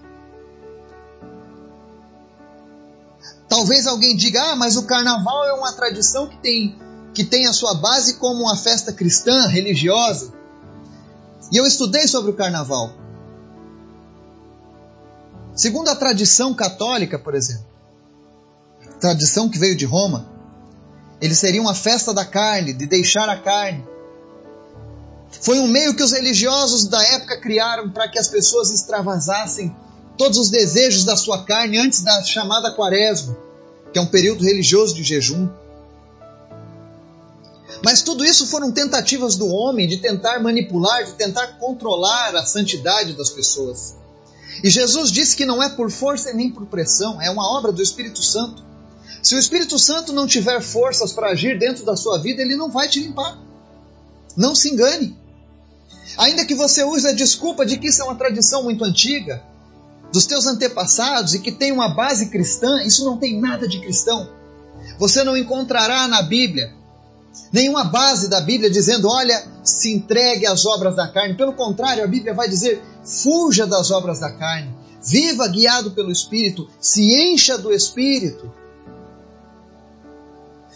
Talvez 3.49 3.87
alguém 3.87 4.17
diga: 4.17 4.43
"Ah, 4.51 4.57
mas 4.57 4.77
o 4.77 4.85
carnaval 4.85 5.45
é 5.45 5.53
uma 5.53 5.73
tradição 5.73 6.27
que 6.27 6.37
tem 6.39 6.79
que 7.15 7.25
tem 7.25 7.47
a 7.47 7.53
sua 7.53 7.75
base 7.75 8.15
como 8.15 8.43
uma 8.43 8.57
festa 8.57 8.93
cristã, 8.93 9.47
religiosa". 9.47 10.33
E 11.53 11.57
eu 11.59 11.67
estudei 11.67 12.09
sobre 12.09 12.31
o 12.31 12.35
carnaval. 12.35 12.91
Segundo 15.55 15.89
a 15.89 15.95
tradição 15.95 16.55
católica, 16.55 17.19
por 17.19 17.35
exemplo, 17.35 17.67
tradição 18.99 19.49
que 19.49 19.59
veio 19.59 19.77
de 19.77 19.85
Roma, 19.85 20.27
ele 21.21 21.35
seria 21.35 21.61
uma 21.61 21.75
festa 21.75 22.15
da 22.15 22.25
carne, 22.25 22.73
de 22.73 22.87
deixar 22.87 23.29
a 23.29 23.37
carne. 23.37 23.85
Foi 25.41 25.59
um 25.59 25.69
meio 25.69 25.95
que 25.95 26.03
os 26.03 26.13
religiosos 26.13 26.89
da 26.89 27.03
época 27.05 27.41
criaram 27.41 27.91
para 27.91 28.09
que 28.09 28.19
as 28.19 28.29
pessoas 28.29 28.71
extravasassem 28.71 29.75
todos 30.17 30.39
os 30.39 30.51
desejos 30.51 31.05
da 31.05 31.17
sua 31.17 31.45
carne 31.45 31.79
antes 31.79 32.03
da 32.03 32.23
chamada 32.23 32.73
quaresma, 32.73 33.37
que 33.93 33.99
é 33.99 34.03
um 34.03 34.07
período 34.07 34.45
religioso 34.45 34.95
de 34.95 35.03
jejum. 35.03 35.49
Mas 37.85 38.03
tudo 38.03 38.25
isso 38.25 38.47
foram 38.47 38.71
tentativas 38.71 39.37
do 39.37 39.49
homem 39.49 39.89
de 39.89 39.97
tentar 39.97 40.41
manipular, 40.41 41.05
de 41.05 41.15
tentar 41.15 41.59
controlar 41.59 42.35
a 42.37 42.47
santidade 42.47 43.15
das 43.15 43.31
pessoas. 43.31 43.97
E 44.62 44.71
Jesus 44.71 45.11
disse 45.11 45.37
que 45.37 45.45
não 45.45 45.62
é 45.62 45.69
por 45.69 45.91
força 45.91 46.33
nem 46.33 46.51
por 46.51 46.67
pressão, 46.67 47.21
é 47.21 47.29
uma 47.31 47.47
obra 47.59 47.73
do 47.73 47.83
Espírito 47.83 48.23
Santo. 48.23 48.62
Se 49.23 49.35
o 49.35 49.39
Espírito 49.39 49.79
Santo 49.79 50.12
não 50.12 50.27
tiver 50.27 50.61
forças 50.61 51.12
para 51.12 51.31
agir 51.31 51.59
dentro 51.59 51.85
da 51.85 51.97
sua 51.97 52.19
vida, 52.19 52.43
ele 52.43 52.57
não 52.57 52.71
vai 52.71 52.89
te 52.89 53.01
limpar. 53.01 53.39
Não 54.37 54.55
se 54.55 54.71
engane. 54.71 55.17
Ainda 56.19 56.45
que 56.45 56.55
você 56.55 56.85
use 56.85 57.07
a 57.09 57.12
desculpa 57.12 57.67
de 57.67 57.79
que 57.79 57.89
isso 57.89 58.03
é 58.03 58.05
uma 58.05 58.15
tradição 58.15 58.62
muito 58.62 58.85
antiga, 58.85 59.43
dos 60.12 60.27
teus 60.27 60.47
antepassados 60.47 61.35
e 61.35 61.41
que 61.41 61.51
tem 61.51 61.73
uma 61.73 61.89
base 61.89 62.27
cristã, 62.27 62.83
isso 62.83 63.05
não 63.05 63.17
tem 63.17 63.41
nada 63.41 63.67
de 63.67 63.81
cristão. 63.81 64.29
Você 64.99 65.25
não 65.25 65.37
encontrará 65.37 66.07
na 66.07 66.23
Bíblia 66.23 66.82
nenhuma 67.53 67.85
base 67.85 68.29
da 68.29 68.41
Bíblia 68.41 68.71
dizendo, 68.71 69.09
olha, 69.09 69.43
se 69.62 69.93
entregue 69.93 70.47
às 70.47 70.65
obras 70.67 70.97
da 70.97 71.09
carne. 71.09 71.35
Pelo 71.35 71.53
contrário, 71.53 72.05
a 72.05 72.07
Bíblia 72.07 72.35
vai 72.35 72.49
dizer, 72.49 72.83
fuja 73.05 73.67
das 73.67 73.91
obras 73.91 74.21
da 74.21 74.31
carne, 74.31 74.75
viva 75.03 75.49
guiado 75.49 75.91
pelo 75.93 76.11
Espírito, 76.11 76.69
se 76.81 77.03
encha 77.33 77.59
do 77.59 77.73
Espírito. 77.73 78.53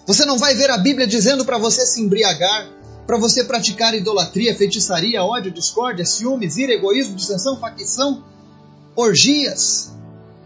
Você 0.07 0.25
não 0.25 0.39
vai 0.39 0.55
ver 0.55 0.71
a 0.71 0.79
Bíblia 0.79 1.07
dizendo 1.07 1.45
para 1.45 1.59
você 1.59 1.85
se 1.85 2.01
embriagar. 2.01 2.71
para 3.07 3.17
você 3.17 3.45
praticar 3.45 3.95
idolatria, 3.95 4.55
feitiçaria, 4.57 5.23
ódio, 5.23 5.53
discórdia, 5.53 6.05
ciúmes, 6.05 6.57
ira, 6.57 6.73
egoísmo, 6.73 7.15
dissensão, 7.15 7.57
facção, 7.61 8.25
orgias, 8.97 9.93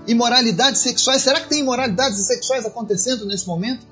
imoralidades 0.07 0.83
sexuais. 0.83 1.23
Será 1.23 1.41
que 1.41 1.49
tem 1.49 1.61
imoralidades 1.61 2.21
sexuais 2.27 2.67
acontecendo 2.67 3.25
nesse 3.25 3.47
momento? 3.47 3.87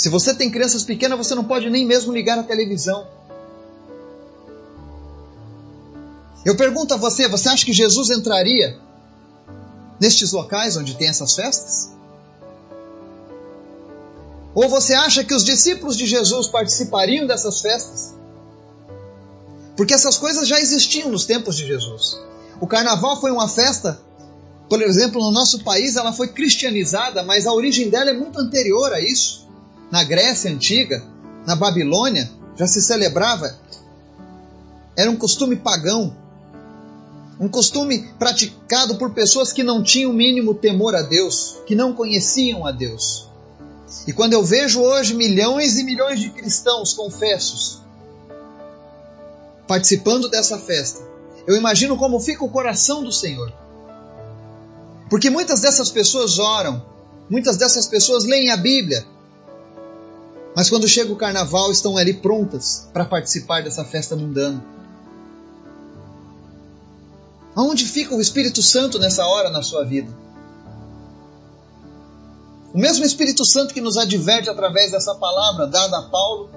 Se 0.00 0.08
você 0.08 0.32
tem 0.32 0.50
crianças 0.50 0.82
pequenas, 0.82 1.18
você 1.18 1.34
não 1.34 1.44
pode 1.44 1.68
nem 1.68 1.84
mesmo 1.84 2.10
ligar 2.10 2.38
a 2.38 2.42
televisão. 2.42 3.06
Eu 6.42 6.56
pergunto 6.56 6.94
a 6.94 6.96
você: 6.96 7.28
você 7.28 7.50
acha 7.50 7.66
que 7.66 7.72
Jesus 7.74 8.08
entraria 8.08 8.80
nestes 10.00 10.32
locais 10.32 10.74
onde 10.78 10.94
tem 10.96 11.06
essas 11.06 11.34
festas? 11.34 11.90
Ou 14.54 14.70
você 14.70 14.94
acha 14.94 15.22
que 15.22 15.34
os 15.34 15.44
discípulos 15.44 15.98
de 15.98 16.06
Jesus 16.06 16.48
participariam 16.48 17.26
dessas 17.26 17.60
festas? 17.60 18.14
Porque 19.76 19.92
essas 19.92 20.16
coisas 20.16 20.48
já 20.48 20.58
existiam 20.58 21.10
nos 21.10 21.26
tempos 21.26 21.58
de 21.58 21.66
Jesus. 21.66 22.18
O 22.58 22.66
carnaval 22.66 23.20
foi 23.20 23.32
uma 23.32 23.48
festa, 23.48 24.00
por 24.66 24.80
exemplo, 24.80 25.20
no 25.20 25.30
nosso 25.30 25.62
país 25.62 25.94
ela 25.94 26.14
foi 26.14 26.28
cristianizada, 26.28 27.22
mas 27.22 27.46
a 27.46 27.52
origem 27.52 27.90
dela 27.90 28.08
é 28.08 28.14
muito 28.14 28.40
anterior 28.40 28.94
a 28.94 28.98
isso. 28.98 29.49
Na 29.90 30.04
Grécia 30.04 30.50
antiga, 30.50 31.02
na 31.46 31.56
Babilônia, 31.56 32.30
já 32.56 32.66
se 32.66 32.80
celebrava. 32.80 33.58
Era 34.96 35.10
um 35.10 35.16
costume 35.16 35.56
pagão. 35.56 36.16
Um 37.40 37.48
costume 37.48 38.12
praticado 38.18 38.96
por 38.96 39.12
pessoas 39.12 39.52
que 39.52 39.62
não 39.62 39.82
tinham 39.82 40.10
o 40.10 40.14
mínimo 40.14 40.54
temor 40.54 40.94
a 40.94 41.02
Deus, 41.02 41.56
que 41.66 41.74
não 41.74 41.94
conheciam 41.94 42.66
a 42.66 42.70
Deus. 42.70 43.28
E 44.06 44.12
quando 44.12 44.34
eu 44.34 44.44
vejo 44.44 44.80
hoje 44.80 45.14
milhões 45.14 45.78
e 45.78 45.84
milhões 45.84 46.20
de 46.20 46.30
cristãos 46.30 46.92
confessos 46.92 47.80
participando 49.66 50.28
dessa 50.28 50.58
festa, 50.58 51.00
eu 51.46 51.56
imagino 51.56 51.96
como 51.96 52.18
fica 52.18 52.44
o 52.44 52.48
coração 52.48 53.02
do 53.02 53.12
Senhor. 53.12 53.52
Porque 55.08 55.30
muitas 55.30 55.60
dessas 55.60 55.90
pessoas 55.90 56.38
oram, 56.38 56.84
muitas 57.28 57.56
dessas 57.56 57.86
pessoas 57.86 58.24
leem 58.24 58.50
a 58.50 58.56
Bíblia, 58.56 59.06
mas 60.54 60.68
quando 60.68 60.88
chega 60.88 61.12
o 61.12 61.16
carnaval 61.16 61.70
estão 61.70 61.96
ali 61.96 62.14
prontas 62.14 62.88
para 62.92 63.04
participar 63.04 63.62
dessa 63.62 63.84
festa 63.84 64.16
mundana. 64.16 64.64
Aonde 67.54 67.84
fica 67.84 68.14
o 68.14 68.20
Espírito 68.20 68.62
Santo 68.62 68.98
nessa 68.98 69.26
hora 69.26 69.50
na 69.50 69.62
sua 69.62 69.84
vida? 69.84 70.10
O 72.72 72.78
mesmo 72.78 73.04
Espírito 73.04 73.44
Santo 73.44 73.74
que 73.74 73.80
nos 73.80 73.96
adverte 73.96 74.48
através 74.48 74.92
dessa 74.92 75.14
palavra 75.14 75.66
dada 75.66 75.98
a 75.98 76.02
Paulo, 76.02 76.50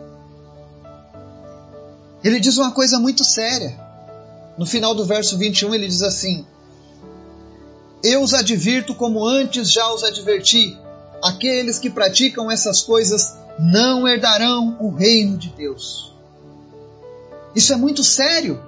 ele 2.24 2.40
diz 2.40 2.58
uma 2.58 2.72
coisa 2.72 3.00
muito 3.00 3.24
séria. 3.24 3.80
No 4.58 4.66
final 4.66 4.94
do 4.94 5.04
verso 5.04 5.38
21, 5.38 5.74
ele 5.74 5.88
diz 5.88 6.04
assim: 6.04 6.46
Eu 8.04 8.22
os 8.22 8.34
advirto 8.34 8.94
como 8.94 9.26
antes 9.26 9.72
já 9.72 9.92
os 9.92 10.04
adverti. 10.04 10.78
Aqueles 11.24 11.80
que 11.80 11.90
praticam 11.90 12.52
essas 12.52 12.82
coisas 12.82 13.34
não 13.60 14.08
herdarão 14.08 14.78
o 14.80 14.90
reino 14.90 15.38
de 15.38 15.50
Deus. 15.50 16.14
Isso 17.56 17.72
é 17.72 17.76
muito 17.76 18.04
sério. 18.04 18.62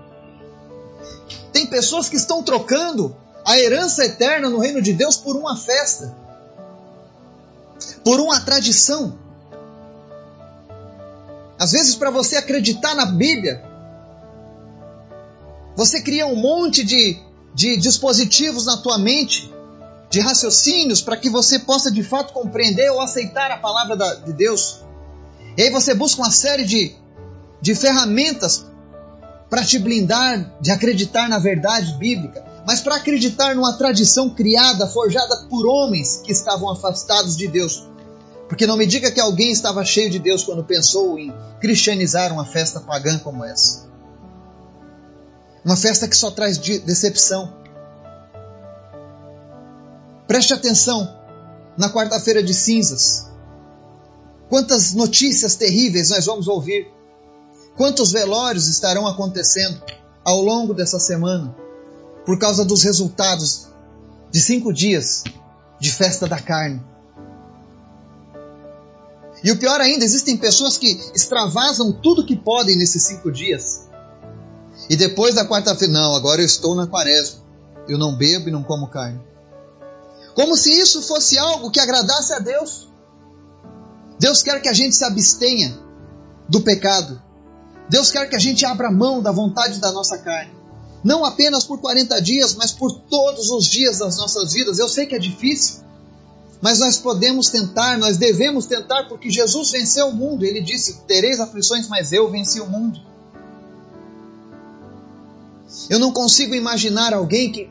Tem 1.52 1.68
pessoas 1.68 2.08
que 2.08 2.16
estão 2.16 2.42
trocando 2.42 3.16
a 3.46 3.60
herança 3.60 4.06
eterna 4.06 4.50
no 4.50 4.60
reino 4.60 4.82
de 4.82 4.94
Deus 4.94 5.18
por 5.18 5.36
uma 5.36 5.58
festa 5.58 6.26
por 8.06 8.20
uma 8.20 8.40
tradição. 8.40 9.18
Às 11.58 11.72
vezes, 11.72 11.96
para 11.96 12.12
você 12.12 12.36
acreditar 12.36 12.94
na 12.94 13.06
Bíblia, 13.06 13.64
você 15.76 16.02
cria 16.02 16.28
um 16.28 16.36
monte 16.36 16.84
de, 16.84 17.20
de 17.54 17.78
dispositivos 17.78 18.66
na 18.66 18.78
tua 18.78 19.00
mente, 19.00 19.52
de 20.16 20.22
raciocínios, 20.22 21.02
para 21.02 21.18
que 21.18 21.30
você 21.30 21.60
possa 21.60 21.92
de 21.92 22.02
fato 22.02 22.32
compreender 22.32 22.90
ou 22.90 23.02
aceitar 23.02 23.52
a 23.52 23.58
palavra 23.58 23.98
da, 23.98 24.16
de 24.16 24.32
Deus. 24.32 24.80
E 25.58 25.62
aí 25.62 25.70
você 25.70 25.94
busca 25.94 26.22
uma 26.22 26.32
série 26.32 26.64
de, 26.64 26.96
de 27.62 27.76
ferramentas 27.76 28.66
para 29.50 29.66
te 29.66 29.78
blindar 29.78 30.56
de 30.62 30.72
acreditar 30.72 31.28
na 31.28 31.38
verdade 31.38 31.98
bíblica, 31.98 32.46
mas 32.66 32.80
para 32.80 32.96
acreditar 32.96 33.56
numa 33.56 33.74
tradição 33.74 34.30
criada, 34.30 34.88
forjada 34.88 35.48
por 35.50 35.68
homens 35.68 36.22
que 36.24 36.32
estavam 36.32 36.72
afastados 36.72 37.36
de 37.36 37.50
Deus. 37.50 37.86
Porque 38.48 38.66
não 38.66 38.78
me 38.78 38.86
diga 38.86 39.12
que 39.12 39.20
alguém 39.20 39.52
estava 39.52 39.84
cheio 39.84 40.10
de 40.10 40.20
Deus 40.20 40.46
quando 40.46 40.64
pensou 40.64 41.20
em 41.20 41.34
cristianizar 41.60 42.32
uma 42.32 42.46
festa 42.46 42.80
pagã 42.80 43.20
como 43.20 43.44
essa. 43.44 43.86
Uma 45.66 45.76
festa 45.76 46.08
que 46.08 46.16
só 46.16 46.32
traz 46.32 46.58
decepção. 46.58 47.65
Preste 50.28 50.54
atenção 50.54 51.08
na 51.78 51.90
quarta-feira 51.90 52.42
de 52.42 52.54
cinzas. 52.54 53.28
Quantas 54.50 54.94
notícias 54.94 55.56
terríveis 55.56 56.10
nós 56.10 56.26
vamos 56.26 56.48
ouvir. 56.48 56.88
Quantos 57.76 58.12
velórios 58.12 58.68
estarão 58.68 59.06
acontecendo 59.06 59.82
ao 60.24 60.42
longo 60.42 60.74
dessa 60.74 61.00
semana 61.00 61.56
por 62.26 62.40
causa 62.40 62.64
dos 62.64 62.84
resultados 62.84 63.68
de 64.32 64.40
cinco 64.40 64.74
dias 64.74 65.24
de 65.80 65.92
festa 65.92 66.28
da 66.28 66.40
carne 66.40 66.82
e 69.46 69.52
o 69.52 69.58
pior 69.58 69.80
ainda, 69.80 70.04
existem 70.04 70.36
pessoas 70.36 70.76
que 70.76 71.00
extravasam 71.14 71.92
tudo 71.92 72.26
que 72.26 72.36
podem 72.36 72.76
nesses 72.76 73.04
cinco 73.04 73.32
dias. 73.32 73.88
E 74.90 74.96
depois 74.96 75.36
da 75.36 75.48
quarta-feira, 75.48 75.94
não, 75.94 76.16
agora 76.16 76.42
eu 76.42 76.46
estou 76.48 76.74
na 76.74 76.88
quaresma. 76.88 77.42
Eu 77.88 78.00
não 78.00 78.18
bebo 78.18 78.50
e 78.50 78.52
não 78.52 78.64
como 78.64 78.88
carne. 78.88 79.22
Como 80.36 80.58
se 80.58 80.70
isso 80.70 81.02
fosse 81.02 81.38
algo 81.38 81.72
que 81.72 81.80
agradasse 81.80 82.34
a 82.34 82.40
Deus. 82.40 82.90
Deus 84.20 84.44
quer 84.44 84.62
que 84.62 84.70
a 84.70 84.74
gente 84.74 84.96
se 84.96 85.04
abstenha 85.04 85.80
do 86.48 86.62
pecado. 86.62 87.22
Deus 87.90 88.12
quer 88.12 88.30
que 88.30 88.36
a 88.36 88.40
gente 88.40 88.66
abra 88.66 88.92
mão 88.92 89.22
da 89.22 89.32
vontade 89.32 89.80
da 89.80 89.92
nossa 89.94 90.18
carne. 90.18 90.54
Não 91.04 91.24
apenas 91.24 91.64
por 91.64 91.80
40 91.80 92.20
dias, 92.22 92.56
mas 92.56 92.72
por 92.72 92.92
todos 92.92 93.50
os 93.50 93.66
dias 93.66 94.00
das 94.00 94.18
nossas 94.18 94.54
vidas. 94.54 94.78
Eu 94.78 94.90
sei 94.90 95.06
que 95.06 95.16
é 95.16 95.20
difícil. 95.20 95.86
Mas 96.62 96.80
nós 96.80 96.98
podemos 96.98 97.50
tentar, 97.50 97.98
nós 97.98 98.18
devemos 98.18 98.66
tentar, 98.66 99.04
porque 99.04 99.30
Jesus 99.30 99.72
venceu 99.72 100.08
o 100.08 100.14
mundo. 100.14 100.44
Ele 100.44 100.62
disse: 100.62 101.02
Tereis 101.08 101.40
aflições, 101.40 101.88
mas 101.88 102.12
eu 102.12 102.30
venci 102.30 102.60
o 102.60 102.68
mundo. 102.68 103.00
Eu 105.90 106.00
não 106.00 106.12
consigo 106.12 106.56
imaginar 106.56 107.14
alguém 107.14 107.52
que, 107.52 107.70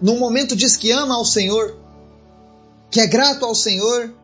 num 0.00 0.18
momento, 0.18 0.54
diz 0.54 0.76
que 0.76 0.90
ama 0.90 1.14
ao 1.14 1.24
Senhor, 1.24 1.85
que 2.90 3.00
é 3.00 3.06
grato 3.06 3.44
ao 3.44 3.54
Senhor, 3.54 4.14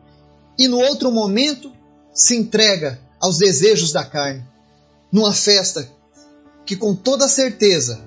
e 0.57 0.67
no 0.67 0.79
outro 0.79 1.11
momento 1.11 1.71
se 2.13 2.35
entrega 2.35 2.99
aos 3.19 3.37
desejos 3.37 3.91
da 3.91 4.05
carne, 4.05 4.45
numa 5.11 5.33
festa 5.33 5.89
que, 6.65 6.75
com 6.75 6.95
toda 6.95 7.27
certeza, 7.27 8.01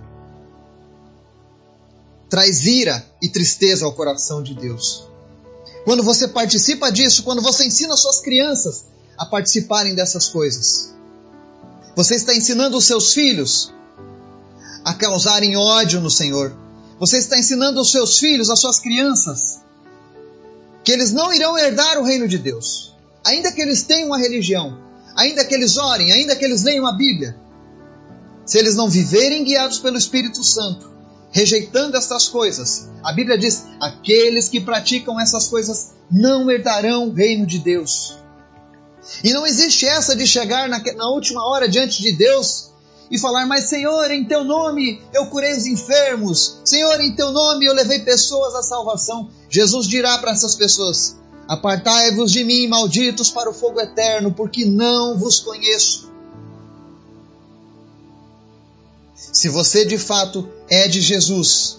traz 2.29 2.65
ira 2.65 3.05
e 3.23 3.29
tristeza 3.29 3.85
ao 3.85 3.93
coração 3.93 4.43
de 4.43 4.55
Deus. 4.55 5.09
Quando 5.85 6.03
você 6.03 6.29
participa 6.29 6.91
disso, 6.91 7.23
quando 7.23 7.41
você 7.41 7.65
ensina 7.65 7.97
suas 7.97 8.21
crianças 8.21 8.87
a 9.17 9.25
participarem 9.25 9.95
dessas 9.95 10.29
coisas, 10.29 10.95
você 11.95 12.15
está 12.17 12.35
ensinando 12.35 12.77
os 12.77 12.85
seus 12.85 13.15
filhos 13.15 13.73
a 14.85 14.93
causarem 14.95 15.57
ódio 15.57 16.01
no 16.01 16.11
Senhor. 16.11 16.57
Você 16.99 17.19
está 17.19 17.39
ensinando 17.39 17.81
os 17.81 17.91
seus 17.91 18.19
filhos, 18.19 18.51
as 18.51 18.61
suas 18.61 18.81
crianças, 18.81 19.61
que 20.87 20.93
eles 20.93 21.13
não 21.13 21.35
irão 21.35 21.59
herdar 21.59 21.99
o 21.99 22.05
reino 22.05 22.29
de 22.29 22.39
Deus, 22.39 22.95
ainda 23.27 23.51
que 23.51 23.61
eles 23.61 23.83
tenham 23.83 24.07
uma 24.07 24.19
religião, 24.19 24.79
ainda 25.17 25.45
que 25.45 25.53
eles 25.53 25.77
orem, 25.77 26.13
ainda 26.13 26.37
que 26.37 26.45
eles 26.45 26.63
leiam 26.63 26.87
a 26.87 26.93
Bíblia. 26.93 27.37
Se 28.45 28.57
eles 28.57 28.77
não 28.77 28.89
viverem 28.89 29.43
guiados 29.43 29.81
pelo 29.81 29.99
Espírito 29.99 30.45
Santo, 30.45 30.89
rejeitando 31.33 31.97
estas 31.97 32.29
coisas. 32.29 32.89
A 33.03 33.13
Bíblia 33.13 33.37
diz: 33.37 33.65
aqueles 33.81 34.49
que 34.49 34.61
praticam 34.61 35.19
essas 35.19 35.49
coisas 35.49 35.91
não 36.09 36.49
herdarão 36.49 37.09
o 37.09 37.13
reino 37.13 37.45
de 37.45 37.59
Deus. 37.59 38.17
E 39.25 39.33
não 39.33 39.45
existe 39.45 39.87
essa 39.87 40.15
de 40.15 40.25
chegar 40.25 40.69
na, 40.69 40.79
na 40.79 41.09
última 41.09 41.45
hora 41.51 41.69
diante 41.69 42.01
de 42.01 42.13
Deus 42.13 42.71
e 43.11 43.19
falar: 43.19 43.47
Mas 43.47 43.69
Senhor, 43.69 44.11
em 44.11 44.25
teu 44.25 44.45
nome 44.45 45.01
eu 45.13 45.27
curei 45.27 45.57
os 45.57 45.67
enfermos, 45.67 46.61
Senhor, 46.65 47.01
em 47.01 47.15
teu 47.15 47.31
nome 47.31 47.67
eu 47.67 47.75
levei 47.75 48.01
pessoas 48.01 48.55
à 48.55 48.63
salvação. 48.63 49.31
Jesus 49.49 49.87
dirá 49.87 50.19
para 50.19 50.33
essas 50.33 50.55
pessoas: 50.55 51.17
Apartai-vos 51.49 52.33
de 52.33 52.45
mim, 52.45 52.67
malditos, 52.67 53.31
para 53.31 53.51
o 53.51 53.55
fogo 53.55 53.81
eterno, 53.81 54.33
porque 54.33 54.65
não 54.65 55.19
vos 55.19 55.41
conheço. 55.41 56.11
Se 59.15 59.49
você 59.49 59.85
de 59.85 59.99
fato 59.99 60.49
é 60.69 60.89
de 60.89 61.01
Jesus, 61.01 61.79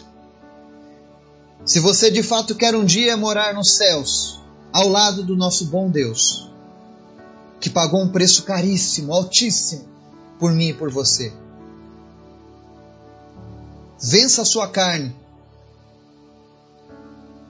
se 1.66 1.80
você 1.80 2.10
de 2.10 2.24
fato 2.24 2.56
quer 2.56 2.76
um 2.76 2.86
dia 2.86 3.18
morar 3.18 3.54
nos 3.54 3.76
céus, 3.76 4.40
ao 4.72 4.88
lado 4.88 5.24
do 5.24 5.36
nosso 5.36 5.66
bom 5.66 5.90
Deus, 5.90 6.50
que 7.60 7.70
pagou 7.70 8.02
um 8.02 8.10
preço 8.10 8.44
caríssimo, 8.44 9.14
altíssimo, 9.14 9.97
por 10.40 10.52
mim 10.52 10.70
e 10.70 10.74
por 10.74 10.92
você. 10.92 11.34
Vença 14.02 14.44
a 14.44 14.46
sua 14.46 14.68
carne. 14.68 15.16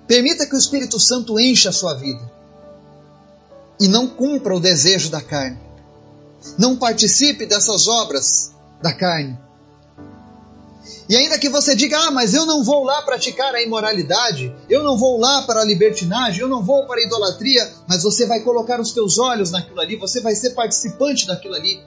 Permita 0.08 0.46
que 0.46 0.56
o 0.56 0.58
Espírito 0.58 1.00
Santo 1.00 1.40
encha 1.40 1.70
a 1.70 1.74
sua 1.74 1.94
vida. 1.94 2.32
E 3.80 3.88
não 3.88 4.08
cumpra 4.08 4.56
o 4.56 4.60
desejo 4.60 5.10
da 5.10 5.22
carne. 5.22 5.60
Não 6.58 6.78
participe 6.78 7.46
dessas 7.46 7.88
obras 7.88 8.54
da 8.82 8.94
carne. 8.94 9.38
E 11.10 11.16
ainda 11.16 11.40
que 11.40 11.50
você 11.50 11.76
diga, 11.76 11.98
ah, 12.00 12.12
mas 12.12 12.34
eu 12.34 12.46
não 12.46 12.64
vou 12.64 12.84
lá 12.84 13.02
praticar 13.02 13.56
a 13.56 13.62
imoralidade, 13.62 14.54
eu 14.70 14.84
não 14.84 14.98
vou 14.98 15.18
lá 15.18 15.44
para 15.44 15.62
a 15.62 15.66
libertinagem, 15.66 16.42
eu 16.42 16.50
não 16.50 16.62
vou 16.62 16.86
para 16.86 17.00
a 17.00 17.04
idolatria, 17.04 17.74
mas 17.88 18.04
você 18.04 18.26
vai 18.26 18.42
colocar 18.42 18.80
os 18.80 18.92
teus 18.92 19.18
olhos 19.18 19.50
naquilo 19.52 19.80
ali, 19.80 19.96
você 19.96 20.20
vai 20.20 20.36
ser 20.36 20.52
participante 20.52 21.26
daquilo 21.26 21.56
ali. 21.56 21.82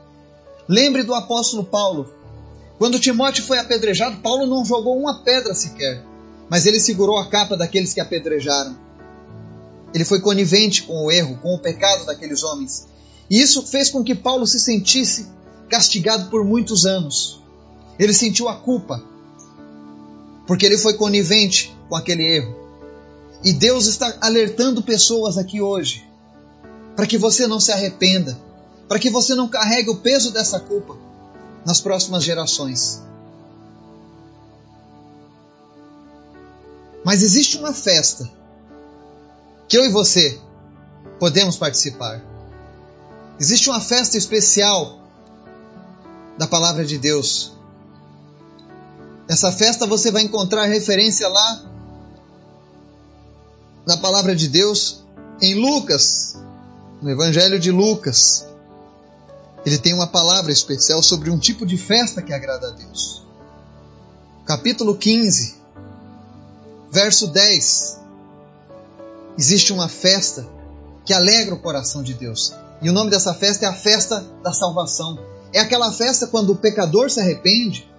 Lembre 0.70 1.02
do 1.02 1.12
apóstolo 1.14 1.64
Paulo. 1.64 2.14
Quando 2.78 3.00
Timóteo 3.00 3.42
foi 3.42 3.59
apedrejado, 3.59 4.18
Paulo 4.18 4.46
não 4.46 4.64
jogou 4.64 4.96
uma 4.96 5.24
pedra 5.24 5.52
sequer, 5.52 6.06
mas 6.48 6.64
ele 6.64 6.78
segurou 6.78 7.18
a 7.18 7.28
capa 7.28 7.56
daqueles 7.56 7.92
que 7.92 8.00
apedrejaram. 8.00 8.78
Ele 9.92 10.04
foi 10.04 10.20
conivente 10.20 10.85
com 10.85 11.06
o 11.06 11.11
erro, 11.11 11.37
com 11.42 11.56
o 11.56 11.59
pecado 11.59 12.06
daqueles 12.06 12.44
homens. 12.44 12.87
E 13.28 13.40
isso 13.40 13.66
fez 13.66 13.90
com 13.90 14.04
que 14.04 14.14
Paulo 14.14 14.46
se 14.46 14.61
sentisse 14.61 15.26
castigado 15.68 16.30
por 16.30 16.44
muitos 16.44 16.87
anos. 16.87 17.42
Ele 17.98 18.14
sentiu 18.14 18.48
a 18.48 18.54
culpa, 18.54 19.02
porque 20.46 20.64
ele 20.66 20.78
foi 20.78 20.94
conivente 20.94 21.74
com 21.88 21.96
aquele 21.96 22.22
erro. 22.22 22.54
E 23.42 23.52
Deus 23.52 23.87
está 23.87 24.18
alertando 24.20 24.85
pessoas 24.85 25.37
aqui 25.37 25.61
hoje 25.61 26.09
para 26.94 27.09
que 27.09 27.18
você 27.18 27.48
não 27.48 27.59
se 27.59 27.72
arrependa, 27.72 28.38
para 28.90 28.98
que 28.98 29.09
você 29.09 29.35
não 29.37 29.46
carregue 29.46 29.88
o 29.88 29.96
peso 29.96 30.33
dessa 30.33 30.59
culpa 30.59 30.98
nas 31.64 31.81
próximas 31.81 32.24
gerações. 32.24 33.00
Mas 37.05 37.22
existe 37.22 37.57
uma 37.57 37.72
festa 37.72 38.29
que 39.66 39.79
eu 39.79 39.87
e 39.87 39.88
você 39.90 40.38
podemos 41.18 41.57
participar. 41.57 42.20
Existe 43.38 43.70
uma 43.70 43.81
festa 43.81 44.18
especial 44.18 44.98
da 46.37 46.46
palavra 46.46 46.85
de 46.85 46.98
Deus 46.98 47.53
Nessa 49.31 49.53
festa 49.53 49.87
você 49.87 50.11
vai 50.11 50.22
encontrar 50.22 50.64
referência 50.64 51.29
lá 51.29 51.62
na 53.87 53.96
palavra 53.96 54.35
de 54.35 54.48
Deus 54.48 55.05
em 55.40 55.55
Lucas, 55.55 56.37
no 57.00 57.09
Evangelho 57.09 57.57
de 57.57 57.70
Lucas. 57.70 58.49
Ele 59.64 59.79
tem 59.79 59.92
uma 59.92 60.07
palavra 60.07 60.51
especial 60.51 61.03
sobre 61.03 61.31
um 61.31 61.38
tipo 61.38 61.66
de 61.66 61.77
festa 61.77 62.23
que 62.23 62.33
agrada 62.33 62.68
a 62.68 62.70
Deus. 62.70 63.23
Capítulo 64.44 64.96
15, 64.96 65.57
verso 66.90 67.27
10. 67.29 67.99
Existe 69.38 69.73
uma 69.73 69.88
festa 69.88 70.46
que 71.05 71.12
alegra 71.12 71.55
o 71.55 71.61
coração 71.61 72.03
de 72.03 72.14
Deus. 72.14 72.55
E 72.83 72.88
o 72.88 72.92
nome 72.92 73.11
dessa 73.11 73.35
festa 73.35 73.66
é 73.66 73.68
a 73.68 73.75
festa 73.75 74.25
da 74.42 74.53
salvação. 74.53 75.18
É 75.53 75.61
aquela 75.61 75.92
festa 75.92 76.27
quando 76.27 76.51
o 76.51 76.57
pecador 76.57 77.11
se 77.11 77.20
arrepende 77.20 77.90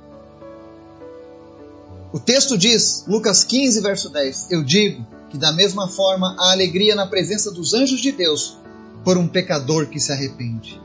o 2.13 2.19
texto 2.19 2.57
diz, 2.57 3.05
Lucas 3.07 3.43
15, 3.45 3.79
verso 3.79 4.09
10: 4.09 4.47
Eu 4.51 4.63
digo 4.63 5.05
que 5.29 5.37
da 5.37 5.53
mesma 5.53 5.87
forma 5.87 6.35
há 6.37 6.51
alegria 6.51 6.93
na 6.93 7.07
presença 7.07 7.49
dos 7.51 7.73
anjos 7.73 8.01
de 8.01 8.11
Deus 8.11 8.57
por 9.03 9.17
um 9.17 9.27
pecador 9.27 9.87
que 9.87 9.99
se 9.99 10.11
arrepende. 10.11 10.79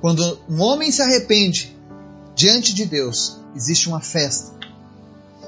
Quando 0.00 0.38
um 0.48 0.60
homem 0.60 0.90
se 0.90 1.02
arrepende 1.02 1.76
diante 2.34 2.74
de 2.74 2.84
Deus, 2.84 3.38
existe 3.54 3.88
uma 3.88 4.00
festa. 4.00 4.54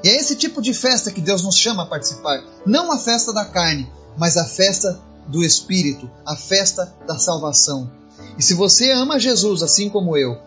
E 0.03 0.09
é 0.09 0.17
esse 0.17 0.37
tipo 0.37 0.63
de 0.63 0.73
festa 0.73 1.11
que 1.11 1.21
Deus 1.21 1.43
nos 1.43 1.59
chama 1.59 1.83
a 1.83 1.87
participar. 1.87 2.43
Não 2.65 2.93
a 2.93 2.99
festa 2.99 3.33
da 3.33 3.45
carne, 3.45 3.91
mas 4.17 4.37
a 4.37 4.45
festa 4.45 5.01
do 5.27 5.45
Espírito, 5.45 6.11
a 6.25 6.37
festa 6.37 6.95
da 7.07 7.19
salvação. 7.19 7.91
E 8.39 8.43
se 8.43 8.55
você 8.55 8.91
ama 8.93 9.19
Jesus 9.19 9.63
assim 9.63 9.91
como 9.91 10.17
eu, 10.17 10.39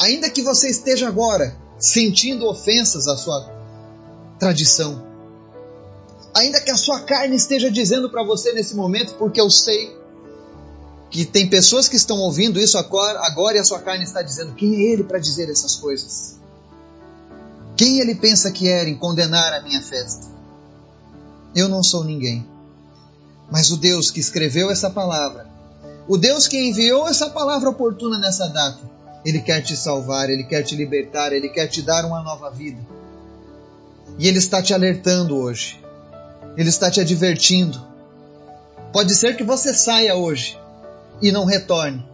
ainda 0.00 0.30
que 0.30 0.42
você 0.42 0.68
esteja 0.68 1.08
agora 1.08 1.56
sentindo 1.78 2.46
ofensas 2.46 3.08
à 3.08 3.16
sua 3.16 3.50
tradição. 4.38 5.04
Ainda 6.34 6.60
que 6.60 6.70
a 6.70 6.76
sua 6.76 7.00
carne 7.00 7.36
esteja 7.36 7.70
dizendo 7.70 8.08
para 8.08 8.24
você 8.24 8.52
nesse 8.52 8.74
momento, 8.74 9.14
porque 9.14 9.40
eu 9.40 9.50
sei 9.50 9.94
que 11.12 11.26
tem 11.26 11.46
pessoas 11.46 11.88
que 11.88 11.96
estão 11.96 12.18
ouvindo 12.20 12.58
isso 12.58 12.78
agora, 12.78 13.20
agora 13.26 13.58
e 13.58 13.60
a 13.60 13.64
sua 13.64 13.80
carne 13.80 14.02
está 14.02 14.22
dizendo: 14.22 14.54
quem 14.54 14.74
é 14.74 14.92
ele 14.92 15.04
para 15.04 15.18
dizer 15.18 15.50
essas 15.50 15.76
coisas? 15.76 16.38
Quem 17.76 18.00
ele 18.00 18.14
pensa 18.14 18.50
que 18.50 18.66
era 18.66 18.88
em 18.88 18.96
condenar 18.96 19.52
a 19.52 19.60
minha 19.60 19.82
festa? 19.82 20.26
Eu 21.54 21.68
não 21.68 21.82
sou 21.82 22.02
ninguém. 22.02 22.46
Mas 23.50 23.70
o 23.70 23.76
Deus 23.76 24.10
que 24.10 24.20
escreveu 24.20 24.70
essa 24.70 24.88
palavra, 24.88 25.46
o 26.08 26.16
Deus 26.16 26.48
que 26.48 26.58
enviou 26.58 27.06
essa 27.06 27.28
palavra 27.28 27.68
oportuna 27.68 28.18
nessa 28.18 28.48
data, 28.48 28.80
ele 29.22 29.40
quer 29.40 29.60
te 29.60 29.76
salvar, 29.76 30.30
Ele 30.30 30.44
quer 30.44 30.62
te 30.62 30.74
libertar, 30.74 31.32
Ele 31.32 31.50
quer 31.50 31.66
te 31.66 31.82
dar 31.82 32.06
uma 32.06 32.22
nova 32.22 32.50
vida. 32.50 32.80
E 34.18 34.26
Ele 34.26 34.38
está 34.38 34.62
te 34.62 34.72
alertando 34.72 35.36
hoje. 35.36 35.78
Ele 36.56 36.70
está 36.70 36.90
te 36.90 37.00
advertindo. 37.00 37.80
Pode 38.92 39.14
ser 39.14 39.36
que 39.36 39.44
você 39.44 39.74
saia 39.74 40.16
hoje 40.16 40.58
e 41.22 41.30
não 41.30 41.44
retorne. 41.44 42.04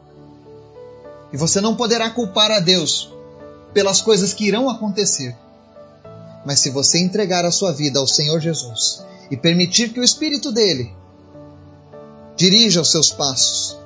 E 1.33 1.37
você 1.37 1.61
não 1.61 1.75
poderá 1.75 2.11
culpar 2.11 2.51
a 2.51 2.61
Deus 2.61 3.12
pelas 3.73 4.01
coisas 4.01 4.33
que 4.33 4.47
irão 4.47 4.68
acontecer. 4.68 5.35
Mas 6.44 6.61
se 6.61 6.71
você 6.71 6.99
entregar 6.99 7.44
a 7.44 7.51
sua 7.51 7.73
vida 7.73 7.99
ao 7.99 8.07
Senhor 8.07 8.40
Jesus 8.40 9.03
e 9.31 9.37
permitir 9.37 9.90
que 9.90 10.01
o 10.01 10.05
Espírito 10.05 10.53
dele 10.53 10.94
dirija 12.37 12.81
os 12.81 12.90
seus 12.90 13.11
passos, 13.11 13.77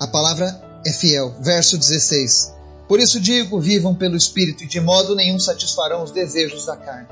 a 0.00 0.06
palavra 0.06 0.60
é 0.84 0.92
fiel. 0.92 1.34
Verso 1.40 1.76
16. 1.76 2.54
Por 2.88 3.00
isso 3.00 3.20
digo: 3.20 3.60
vivam 3.60 3.94
pelo 3.94 4.16
Espírito 4.16 4.64
e 4.64 4.66
de 4.66 4.80
modo 4.80 5.14
nenhum 5.14 5.38
satisfarão 5.38 6.02
os 6.02 6.10
desejos 6.10 6.66
da 6.66 6.76
carne. 6.76 7.08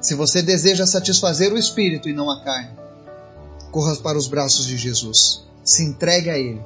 Se 0.00 0.14
você 0.14 0.42
deseja 0.42 0.84
satisfazer 0.84 1.52
o 1.52 1.58
Espírito 1.58 2.08
e 2.08 2.12
não 2.12 2.28
a 2.28 2.42
carne, 2.42 2.81
corra 3.72 3.96
para 3.96 4.18
os 4.18 4.28
braços 4.28 4.66
de 4.66 4.76
Jesus. 4.76 5.42
Se 5.64 5.82
entregue 5.82 6.30
a 6.30 6.38
Ele. 6.38 6.62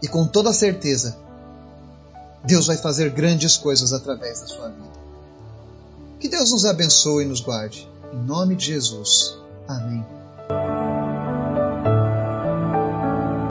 E 0.00 0.08
com 0.08 0.26
toda 0.26 0.52
certeza, 0.52 1.16
Deus 2.44 2.66
vai 2.66 2.76
fazer 2.76 3.10
grandes 3.10 3.56
coisas 3.56 3.92
através 3.92 4.40
da 4.40 4.46
sua 4.46 4.68
vida. 4.68 4.94
Que 6.20 6.28
Deus 6.28 6.52
nos 6.52 6.64
abençoe 6.64 7.24
e 7.24 7.28
nos 7.28 7.40
guarde. 7.40 7.88
Em 8.12 8.18
nome 8.18 8.54
de 8.54 8.66
Jesus. 8.66 9.36
Amém. 9.66 10.23